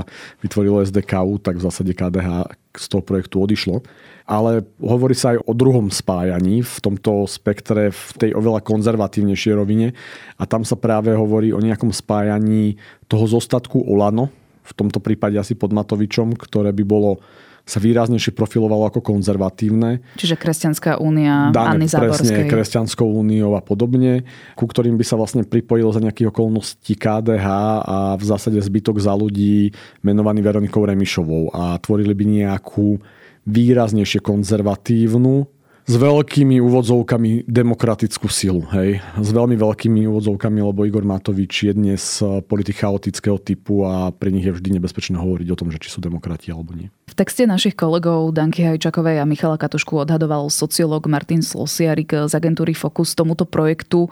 vytvorilo 0.43 0.84
SDKU, 0.84 1.39
tak 1.39 1.56
v 1.56 1.63
zásade 1.63 1.95
KDH 1.95 2.51
z 2.75 2.86
toho 2.91 2.99
projektu 2.99 3.39
odišlo. 3.39 3.80
Ale 4.28 4.67
hovorí 4.84 5.15
sa 5.15 5.39
aj 5.39 5.47
o 5.47 5.56
druhom 5.56 5.88
spájaní 5.88 6.60
v 6.60 6.78
tomto 6.84 7.23
spektre, 7.32 7.95
v 7.95 8.10
tej 8.19 8.32
oveľa 8.36 8.60
konzervatívnejšej 8.67 9.54
rovine. 9.56 9.95
A 10.36 10.43
tam 10.43 10.67
sa 10.67 10.75
práve 10.75 11.15
hovorí 11.15 11.56
o 11.56 11.63
nejakom 11.63 11.95
spájaní 11.95 12.75
toho 13.08 13.23
zostatku 13.23 13.88
Olano, 13.88 14.36
v 14.65 14.73
tomto 14.73 14.97
prípade 14.97 15.38
asi 15.38 15.54
pod 15.54 15.71
Matovičom, 15.71 16.34
ktoré 16.34 16.73
by 16.73 16.84
bolo 16.84 17.21
sa 17.65 17.82
výraznejšie 17.82 18.38
profilovalo 18.38 18.86
ako 18.86 19.01
konzervatívne. 19.01 20.06
Čiže 20.21 20.38
Kresťanská 20.38 21.01
únia, 21.01 21.49
Dáne, 21.49 21.82
Anny 21.82 21.89
Záborskej. 21.89 22.45
Presne, 22.45 22.51
Kresťanskou 22.54 23.10
úniou 23.10 23.58
a 23.58 23.62
podobne, 23.65 24.21
ku 24.54 24.69
ktorým 24.69 25.01
by 25.01 25.06
sa 25.06 25.17
vlastne 25.17 25.41
pripojil 25.41 25.89
za 25.89 25.97
nejakých 25.97 26.30
okolností 26.30 26.93
KDH 26.93 27.47
a 27.82 27.97
v 28.21 28.23
zásade 28.23 28.62
zbytok 28.62 29.01
za 29.01 29.17
ľudí 29.17 29.73
menovaný 30.06 30.45
Veronikou 30.45 30.86
Remišovou 30.86 31.49
a 31.58 31.82
tvorili 31.82 32.13
by 32.13 32.25
nejakú 32.45 33.01
výraznejšie 33.49 34.21
konzervatívnu 34.21 35.55
s 35.86 36.02
veľkými 36.02 36.58
úvodzovkami 36.65 37.45
demokratickú 37.45 38.26
silu. 38.26 38.65
Hej? 38.74 39.06
S 39.21 39.30
veľmi 39.30 39.54
veľkými 39.54 40.10
úvodzovkami, 40.10 40.58
lebo 40.65 40.82
Igor 40.82 41.06
Matovič 41.06 41.69
je 41.69 41.74
dnes 41.78 42.02
politik 42.50 42.82
chaotického 42.82 43.38
typu 43.38 43.86
a 43.86 44.10
pre 44.10 44.34
nich 44.34 44.50
je 44.50 44.54
vždy 44.58 44.82
nebezpečné 44.82 45.13
hovoriť 45.13 45.48
o 45.54 45.60
tom, 45.62 45.69
že 45.69 45.78
či 45.78 45.93
sú 45.93 46.02
demokrati 46.02 46.50
alebo 46.50 46.74
nie. 46.74 46.89
V 47.06 47.13
texte 47.13 47.45
našich 47.45 47.78
kolegov 47.78 48.34
Danky 48.34 48.65
Hajčakovej 48.65 49.21
a 49.21 49.30
Michala 49.30 49.62
Katušku 49.62 50.02
odhadoval 50.02 50.50
sociológ 50.50 51.06
Martin 51.06 51.45
Slosiarik 51.45 52.10
z 52.10 52.34
agentúry 52.34 52.74
Focus 52.74 53.13
tomuto 53.13 53.45
projektu 53.45 54.10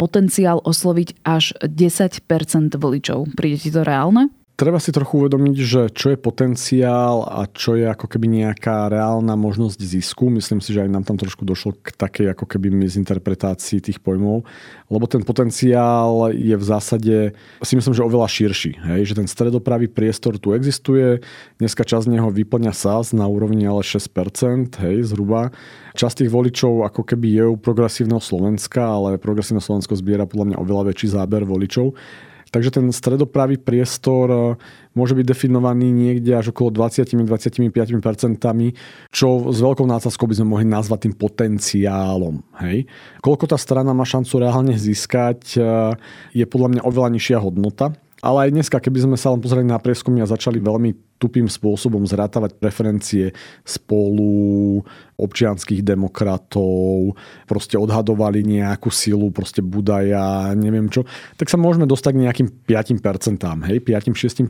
potenciál 0.00 0.64
osloviť 0.64 1.20
až 1.28 1.52
10% 1.60 2.24
voličov. 2.80 3.36
Príde 3.36 3.60
ti 3.60 3.68
to 3.68 3.84
reálne? 3.84 4.32
Treba 4.60 4.76
si 4.76 4.92
trochu 4.92 5.24
uvedomiť, 5.24 5.56
že 5.56 5.82
čo 5.88 6.12
je 6.12 6.20
potenciál 6.20 7.24
a 7.24 7.48
čo 7.48 7.80
je 7.80 7.88
ako 7.88 8.04
keby 8.04 8.44
nejaká 8.44 8.92
reálna 8.92 9.32
možnosť 9.32 9.80
zisku. 9.80 10.28
Myslím 10.28 10.60
si, 10.60 10.76
že 10.76 10.84
aj 10.84 10.92
nám 10.92 11.08
tam 11.08 11.16
trošku 11.16 11.48
došlo 11.48 11.80
k 11.80 11.96
takej 11.96 12.36
ako 12.36 12.44
keby 12.44 12.68
mizinterpretácii 12.68 13.80
tých 13.80 14.04
pojmov, 14.04 14.44
lebo 14.92 15.04
ten 15.08 15.24
potenciál 15.24 16.28
je 16.36 16.52
v 16.52 16.64
zásade, 16.64 17.32
si 17.64 17.72
myslím, 17.72 17.96
že 17.96 18.04
oveľa 18.04 18.28
širší. 18.28 18.76
Hej? 18.84 19.00
Že 19.08 19.24
ten 19.24 19.28
stredopravý 19.32 19.88
priestor 19.88 20.36
tu 20.36 20.52
existuje, 20.52 21.24
dneska 21.56 21.80
časť 21.80 22.12
z 22.12 22.20
neho 22.20 22.28
vyplňa 22.28 22.76
SAS 22.76 23.16
na 23.16 23.24
úrovni 23.24 23.64
ale 23.64 23.80
6%, 23.80 24.76
hej, 24.76 25.08
zhruba. 25.08 25.56
Časť 25.96 26.20
tých 26.20 26.30
voličov 26.30 26.84
ako 26.84 27.00
keby 27.08 27.32
je 27.32 27.44
u 27.48 27.56
progresívneho 27.56 28.20
Slovenska, 28.20 28.84
ale 28.84 29.16
progresívne 29.16 29.64
Slovensko 29.64 29.96
zbiera 29.96 30.28
podľa 30.28 30.52
mňa 30.52 30.56
oveľa 30.60 30.92
väčší 30.92 31.16
záber 31.16 31.48
voličov. 31.48 31.96
Takže 32.50 32.82
ten 32.82 32.86
stredopravý 32.90 33.62
priestor 33.62 34.26
e, 34.30 34.38
môže 34.98 35.14
byť 35.14 35.26
definovaný 35.26 35.94
niekde 35.94 36.34
až 36.34 36.50
okolo 36.50 36.74
20-25%, 36.74 37.70
čo 39.14 39.28
s 39.54 39.58
veľkou 39.62 39.86
nácazkou 39.86 40.26
by 40.26 40.34
sme 40.34 40.46
mohli 40.50 40.66
nazvať 40.66 41.06
tým 41.06 41.14
potenciálom. 41.14 42.42
Hej. 42.58 42.90
Koľko 43.22 43.54
tá 43.54 43.58
strana 43.58 43.94
má 43.94 44.02
šancu 44.02 44.42
reálne 44.42 44.74
získať, 44.74 45.54
e, 45.54 45.62
je 46.34 46.44
podľa 46.46 46.68
mňa 46.78 46.82
oveľa 46.86 47.08
nižšia 47.14 47.38
hodnota. 47.38 47.94
Ale 48.20 48.48
aj 48.48 48.50
dneska, 48.52 48.76
keby 48.82 49.08
sme 49.08 49.16
sa 49.16 49.32
len 49.32 49.40
pozreli 49.40 49.64
na 49.64 49.80
prieskumy 49.80 50.20
a 50.20 50.28
začali 50.28 50.60
veľmi 50.60 51.09
tupým 51.20 51.46
spôsobom 51.52 52.08
zrátavať 52.08 52.56
preferencie 52.56 53.36
spolu, 53.60 54.80
občianských 55.20 55.84
demokratov, 55.84 57.12
proste 57.44 57.76
odhadovali 57.76 58.40
nejakú 58.40 58.88
silu, 58.88 59.28
proste 59.28 59.60
Budaja, 59.60 60.56
neviem 60.56 60.88
čo, 60.88 61.04
tak 61.36 61.52
sa 61.52 61.60
môžeme 61.60 61.84
dostať 61.84 62.12
k 62.16 62.22
nejakým 62.24 62.48
5%, 62.64 63.68
hej, 63.68 63.78
5-6%. 63.84 64.48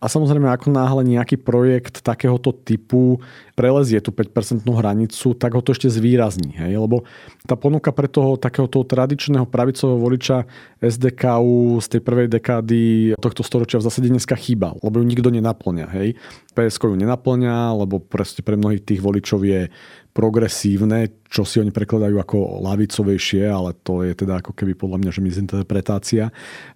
A 0.00 0.06
samozrejme, 0.08 0.48
ako 0.48 0.72
náhle 0.72 1.04
nejaký 1.04 1.36
projekt 1.36 2.00
takéhoto 2.00 2.56
typu 2.56 3.20
prelezie 3.52 4.00
tú 4.00 4.16
5% 4.16 4.64
hranicu, 4.64 5.36
tak 5.36 5.52
ho 5.52 5.60
to 5.60 5.76
ešte 5.76 5.92
zvýrazní. 5.92 6.56
Hej? 6.56 6.80
Lebo 6.80 7.04
tá 7.44 7.60
ponuka 7.60 7.92
pre 7.92 8.08
toho 8.08 8.40
takéhoto 8.40 8.80
tradičného 8.80 9.44
pravicového 9.44 10.00
voliča 10.00 10.48
SDKU 10.80 11.76
z 11.84 11.86
tej 11.92 12.00
prvej 12.00 12.32
dekády 12.32 13.12
tohto 13.20 13.44
storočia 13.44 13.76
v 13.76 13.84
zásade 13.84 14.08
dneska 14.08 14.32
chýbal, 14.40 14.80
lebo 14.80 14.96
ju 14.96 15.04
nikto 15.04 15.28
nenaplňa. 15.50 15.86
Hej? 15.98 16.14
PSK 16.54 16.94
ju 16.94 16.96
nenaplňa, 16.96 17.74
lebo 17.74 17.98
proste 17.98 18.46
pre 18.46 18.54
mnohých 18.54 18.86
tých 18.86 19.02
voličov 19.02 19.42
je 19.42 19.66
progresívne, 20.14 21.10
čo 21.26 21.42
si 21.42 21.58
oni 21.58 21.74
prekladajú 21.74 22.18
ako 22.18 22.62
lavicovejšie, 22.62 23.46
ale 23.46 23.74
to 23.82 24.06
je 24.06 24.14
teda 24.14 24.42
ako 24.42 24.54
keby 24.54 24.78
podľa 24.78 24.98
mňa, 25.02 25.10
že 25.10 25.20
mizinterpretácia. 25.22 26.24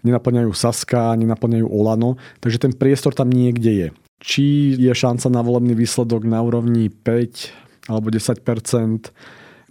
Nenaplňajú 0.07 0.51
Saska, 0.55 1.15
nenaplňajú 1.15 1.67
Olano, 1.67 2.19
takže 2.43 2.63
ten 2.63 2.73
priestor 2.75 3.15
tam 3.15 3.31
niekde 3.31 3.73
je. 3.75 3.89
Či 4.25 4.45
je 4.79 4.93
šanca 4.95 5.31
na 5.31 5.43
volebný 5.43 5.75
výsledok 5.75 6.25
na 6.25 6.41
úrovni 6.41 6.91
5 6.91 7.91
alebo 7.91 8.09
10 8.09 8.41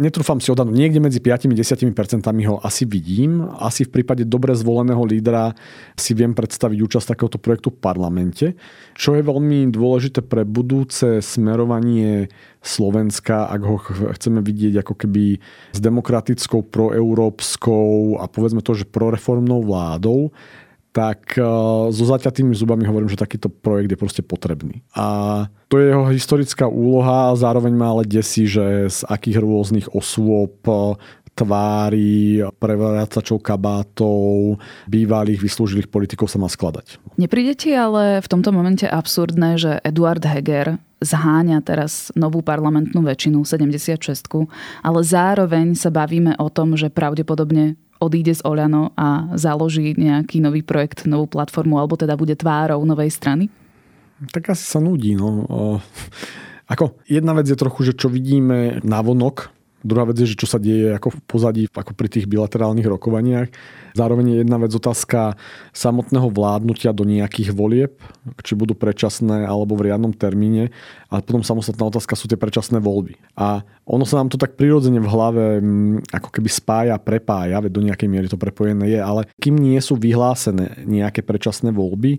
Netrúfam 0.04 0.44
si 0.44 0.52
odhadnúť, 0.52 0.76
niekde 0.76 1.00
medzi 1.00 1.24
5 1.24 1.48
10 1.56 1.96
percentami 1.96 2.44
ho 2.52 2.60
asi 2.60 2.84
vidím. 2.84 3.48
Asi 3.56 3.88
v 3.88 3.96
prípade 3.96 4.28
dobre 4.28 4.52
zvoleného 4.52 5.00
lídra 5.08 5.56
si 5.96 6.12
viem 6.12 6.36
predstaviť 6.36 6.76
účasť 6.84 7.16
takéhoto 7.16 7.40
projektu 7.40 7.72
v 7.72 7.80
parlamente, 7.80 8.46
čo 9.00 9.16
je 9.16 9.24
veľmi 9.24 9.72
dôležité 9.72 10.20
pre 10.20 10.44
budúce 10.44 11.24
smerovanie 11.24 12.28
Slovenska, 12.60 13.48
ak 13.48 13.62
ho 13.64 13.80
chceme 14.20 14.44
vidieť 14.44 14.84
ako 14.84 15.08
keby 15.08 15.40
s 15.72 15.80
demokratickou, 15.80 16.68
proeurópskou 16.68 18.20
a 18.20 18.28
povedzme 18.28 18.60
to, 18.60 18.76
že 18.76 18.84
proreformnou 18.88 19.64
vládou, 19.64 20.36
tak 20.94 21.36
eh, 21.36 21.44
so 21.90 22.06
zaťatými 22.06 22.54
zubami 22.54 22.86
hovorím, 22.86 23.10
že 23.10 23.20
takýto 23.20 23.50
projekt 23.50 23.92
je 23.92 24.00
proste 24.00 24.22
potrebný. 24.22 24.86
A 24.94 25.50
to 25.68 25.82
je 25.82 25.90
jeho 25.90 26.06
historická 26.08 26.70
úloha 26.70 27.34
a 27.34 27.36
zároveň 27.36 27.74
ma 27.74 27.92
ale 27.92 28.06
desí, 28.06 28.46
že 28.46 28.88
z 28.88 29.00
akých 29.10 29.42
rôznych 29.42 29.90
osôb 29.92 30.56
eh, 30.70 30.96
tvári, 31.34 32.46
prevracačov 32.62 33.42
kabátov, 33.42 34.62
bývalých 34.86 35.42
vyslúžilých 35.42 35.90
politikov 35.90 36.30
sa 36.30 36.38
má 36.38 36.46
skladať. 36.46 37.02
Nepríde 37.18 37.58
ti 37.58 37.74
ale 37.74 38.22
v 38.22 38.28
tomto 38.30 38.54
momente 38.54 38.86
absurdné, 38.86 39.58
že 39.58 39.82
Eduard 39.82 40.22
Heger 40.22 40.78
zháňa 41.02 41.66
teraz 41.66 42.14
novú 42.16 42.46
parlamentnú 42.46 43.02
väčšinu 43.02 43.44
76, 43.44 43.98
ale 44.86 45.00
zároveň 45.02 45.74
sa 45.74 45.90
bavíme 45.90 46.38
o 46.40 46.48
tom, 46.54 46.78
že 46.78 46.94
pravdepodobne 46.94 47.76
odíde 48.04 48.36
z 48.36 48.44
Oľano 48.44 48.92
a 49.00 49.32
založí 49.40 49.96
nejaký 49.96 50.44
nový 50.44 50.60
projekt, 50.62 51.08
novú 51.08 51.32
platformu, 51.32 51.80
alebo 51.80 51.96
teda 51.96 52.20
bude 52.20 52.36
tvárou 52.36 52.84
novej 52.84 53.16
strany? 53.16 53.48
Tak 54.36 54.52
asi 54.52 54.64
sa 54.68 54.84
nudí. 54.84 55.16
No. 55.16 55.48
Ako, 56.68 57.00
jedna 57.08 57.32
vec 57.36 57.48
je 57.48 57.56
trochu, 57.60 57.92
že 57.92 57.94
čo 57.96 58.12
vidíme 58.12 58.84
na 58.84 59.00
vonok, 59.00 59.52
Druhá 59.84 60.08
vec 60.08 60.16
je, 60.16 60.32
že 60.32 60.40
čo 60.40 60.48
sa 60.48 60.64
deje 60.64 60.96
ako 60.96 61.12
v 61.12 61.20
pozadí, 61.28 61.64
ako 61.68 61.92
pri 61.92 62.08
tých 62.08 62.24
bilaterálnych 62.24 62.88
rokovaniach. 62.88 63.52
Zároveň 63.94 64.26
je 64.26 64.38
jedna 64.42 64.58
vec 64.58 64.74
otázka 64.74 65.38
samotného 65.72 66.34
vládnutia 66.34 66.90
do 66.94 67.06
nejakých 67.06 67.54
volieb, 67.54 67.94
či 68.42 68.58
budú 68.58 68.74
predčasné 68.74 69.46
alebo 69.46 69.78
v 69.78 69.90
riadnom 69.90 70.14
termíne. 70.14 70.74
A 71.14 71.22
potom 71.22 71.46
samostatná 71.46 71.86
otázka 71.86 72.18
sú 72.18 72.26
tie 72.26 72.38
predčasné 72.38 72.82
voľby. 72.82 73.18
A 73.38 73.62
ono 73.86 74.02
sa 74.04 74.18
nám 74.18 74.34
to 74.34 74.42
tak 74.42 74.58
prirodzene 74.58 74.98
v 74.98 75.12
hlave 75.12 75.44
mm, 75.62 76.10
ako 76.10 76.30
keby 76.34 76.50
spája, 76.50 76.96
prepája, 76.98 77.62
veď 77.62 77.72
do 77.72 77.86
nejakej 77.86 78.10
miery 78.10 78.28
to 78.32 78.40
prepojené 78.40 78.90
je, 78.90 79.00
ale 79.00 79.30
kým 79.38 79.60
nie 79.60 79.78
sú 79.78 80.00
vyhlásené 80.00 80.84
nejaké 80.90 81.22
predčasné 81.22 81.70
voľby, 81.70 82.18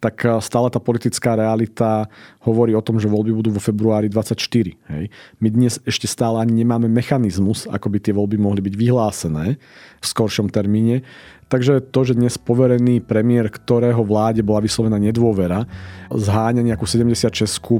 tak 0.00 0.22
eh, 0.24 0.38
stále 0.44 0.68
tá 0.68 0.78
politická 0.78 1.34
realita 1.36 2.08
hovorí 2.44 2.76
o 2.76 2.84
tom, 2.84 3.00
že 3.00 3.10
voľby 3.10 3.32
budú 3.32 3.50
vo 3.56 3.62
februári 3.62 4.12
24. 4.12 4.36
Hej. 4.76 5.04
My 5.40 5.48
dnes 5.48 5.80
ešte 5.82 6.06
stále 6.06 6.40
ani 6.42 6.62
nemáme 6.62 6.86
mechanizmus, 6.86 7.64
ako 7.66 7.90
by 7.90 7.98
tie 8.00 8.12
voľby 8.12 8.36
mohli 8.36 8.60
byť 8.62 8.74
vyhlásené 8.76 9.56
v 10.00 10.06
skoršom 10.06 10.52
termíne. 10.52 11.02
Takže 11.46 11.78
to, 11.94 12.02
že 12.02 12.18
dnes 12.18 12.34
poverený 12.42 13.06
premiér, 13.06 13.46
ktorého 13.46 14.02
vláde 14.02 14.42
bola 14.42 14.58
vyslovená 14.58 14.98
nedôvera, 14.98 15.62
zháňa 16.10 16.66
nejakú 16.66 16.90
76 16.90 17.30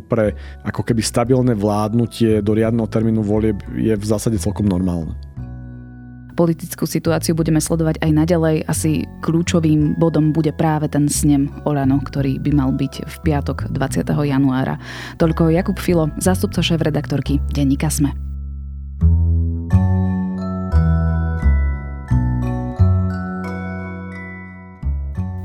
pre 0.07 0.39
ako 0.63 0.87
keby 0.87 1.03
stabilné 1.03 1.59
vládnutie 1.59 2.39
do 2.47 2.55
riadneho 2.55 2.87
termínu 2.87 3.27
volieb 3.27 3.59
je 3.75 3.91
v 3.91 4.05
zásade 4.07 4.39
celkom 4.39 4.71
normálne. 4.71 5.19
Politickú 6.37 6.85
situáciu 6.85 7.33
budeme 7.33 7.65
sledovať 7.65 8.05
aj 8.05 8.11
naďalej. 8.13 8.57
Asi 8.69 9.09
kľúčovým 9.25 9.97
bodom 9.97 10.37
bude 10.37 10.53
práve 10.53 10.85
ten 10.93 11.09
snem 11.09 11.49
Olano, 11.65 11.97
ktorý 12.05 12.37
by 12.45 12.51
mal 12.53 12.71
byť 12.77 13.09
v 13.09 13.17
piatok 13.25 13.73
20. 13.73 14.05
januára. 14.05 14.77
Toľko 15.17 15.49
Jakub 15.49 15.81
Filo, 15.81 16.13
zástupca 16.21 16.61
šéf-redaktorky 16.61 17.41
Denníka 17.57 17.89
Sme. 17.89 18.26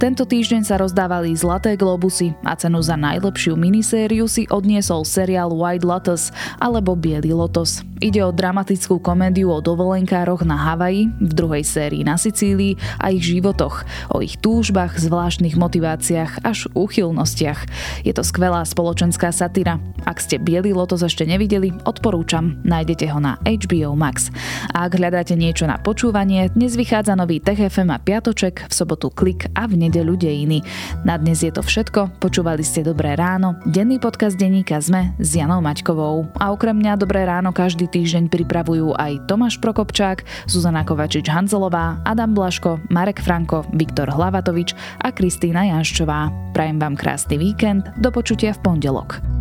Tento 0.02 0.26
týždeň 0.26 0.66
sa 0.66 0.82
rozdávali 0.82 1.30
Zlaté 1.38 1.78
globusy 1.78 2.34
a 2.42 2.58
cenu 2.58 2.82
za 2.82 2.98
najlepšiu 2.98 3.54
minisériu 3.54 4.26
si 4.26 4.50
odniesol 4.50 5.06
seriál 5.06 5.54
White 5.54 5.86
Lotus 5.86 6.34
alebo 6.58 6.98
Bielý 6.98 7.38
lotos. 7.38 7.86
Ide 8.02 8.26
o 8.26 8.34
dramatickú 8.34 8.98
komédiu 8.98 9.54
o 9.54 9.62
dovolenkároch 9.62 10.42
na 10.42 10.58
Havaji, 10.58 11.06
v 11.22 11.32
druhej 11.38 11.62
sérii 11.62 12.02
na 12.02 12.18
Sicílii 12.18 12.82
a 12.98 13.14
ich 13.14 13.22
životoch, 13.22 13.86
o 14.10 14.26
ich 14.26 14.42
túžbách, 14.42 14.98
zvláštnych 14.98 15.54
motiváciách 15.54 16.42
až 16.42 16.66
úchylnostiach. 16.74 17.70
Je 18.02 18.10
to 18.10 18.26
skvelá 18.26 18.66
spoločenská 18.66 19.30
satyra. 19.30 19.78
Ak 20.10 20.18
ste 20.18 20.42
Bielý 20.42 20.74
lotos 20.74 21.06
ešte 21.06 21.30
nevideli, 21.30 21.78
odporúčam, 21.86 22.58
nájdete 22.66 23.06
ho 23.14 23.22
na 23.22 23.38
HBO 23.46 23.94
Max. 23.94 24.34
A 24.74 24.90
ak 24.90 24.98
hľadáte 24.98 25.38
niečo 25.38 25.70
na 25.70 25.78
počúvanie, 25.78 26.50
dnes 26.58 26.74
vychádza 26.74 27.14
nový 27.14 27.38
TFM 27.38 27.94
a 27.94 28.02
Piatoček, 28.02 28.66
v 28.66 28.74
sobotu 28.74 29.14
Klik 29.14 29.46
a 29.54 29.70
v 29.70 29.78
nedeľu 29.92 30.16
dejiny. 30.16 30.64
Na 31.04 31.20
dnes 31.20 31.44
je 31.44 31.52
to 31.52 31.60
všetko, 31.60 32.24
počúvali 32.24 32.64
ste 32.64 32.80
Dobré 32.80 33.20
ráno, 33.20 33.60
denný 33.68 34.00
podcast 34.00 34.40
denníka 34.40 34.80
ZME 34.80 35.20
s 35.20 35.36
Janou 35.36 35.60
Maťkovou. 35.60 36.32
A 36.40 36.56
okrem 36.56 36.80
mňa 36.80 36.96
Dobré 36.96 37.28
ráno 37.28 37.52
každý 37.52 37.92
týždeň 37.92 38.32
pripravujú 38.32 38.96
aj 38.96 39.28
Tomáš 39.28 39.60
Prokopčák, 39.60 40.24
Zuzana 40.48 40.88
Kovačič-Hanzelová, 40.88 42.00
Adam 42.08 42.32
Blaško, 42.32 42.80
Marek 42.88 43.20
Franko, 43.20 43.68
Viktor 43.76 44.08
Hlavatovič 44.08 44.72
a 45.04 45.12
Kristýna 45.12 45.68
Janščová. 45.76 46.32
Prajem 46.56 46.80
vám 46.80 46.96
krásny 46.96 47.36
víkend, 47.36 47.84
do 48.00 48.16
počutia 48.16 48.56
v 48.56 48.64
pondelok. 48.64 49.41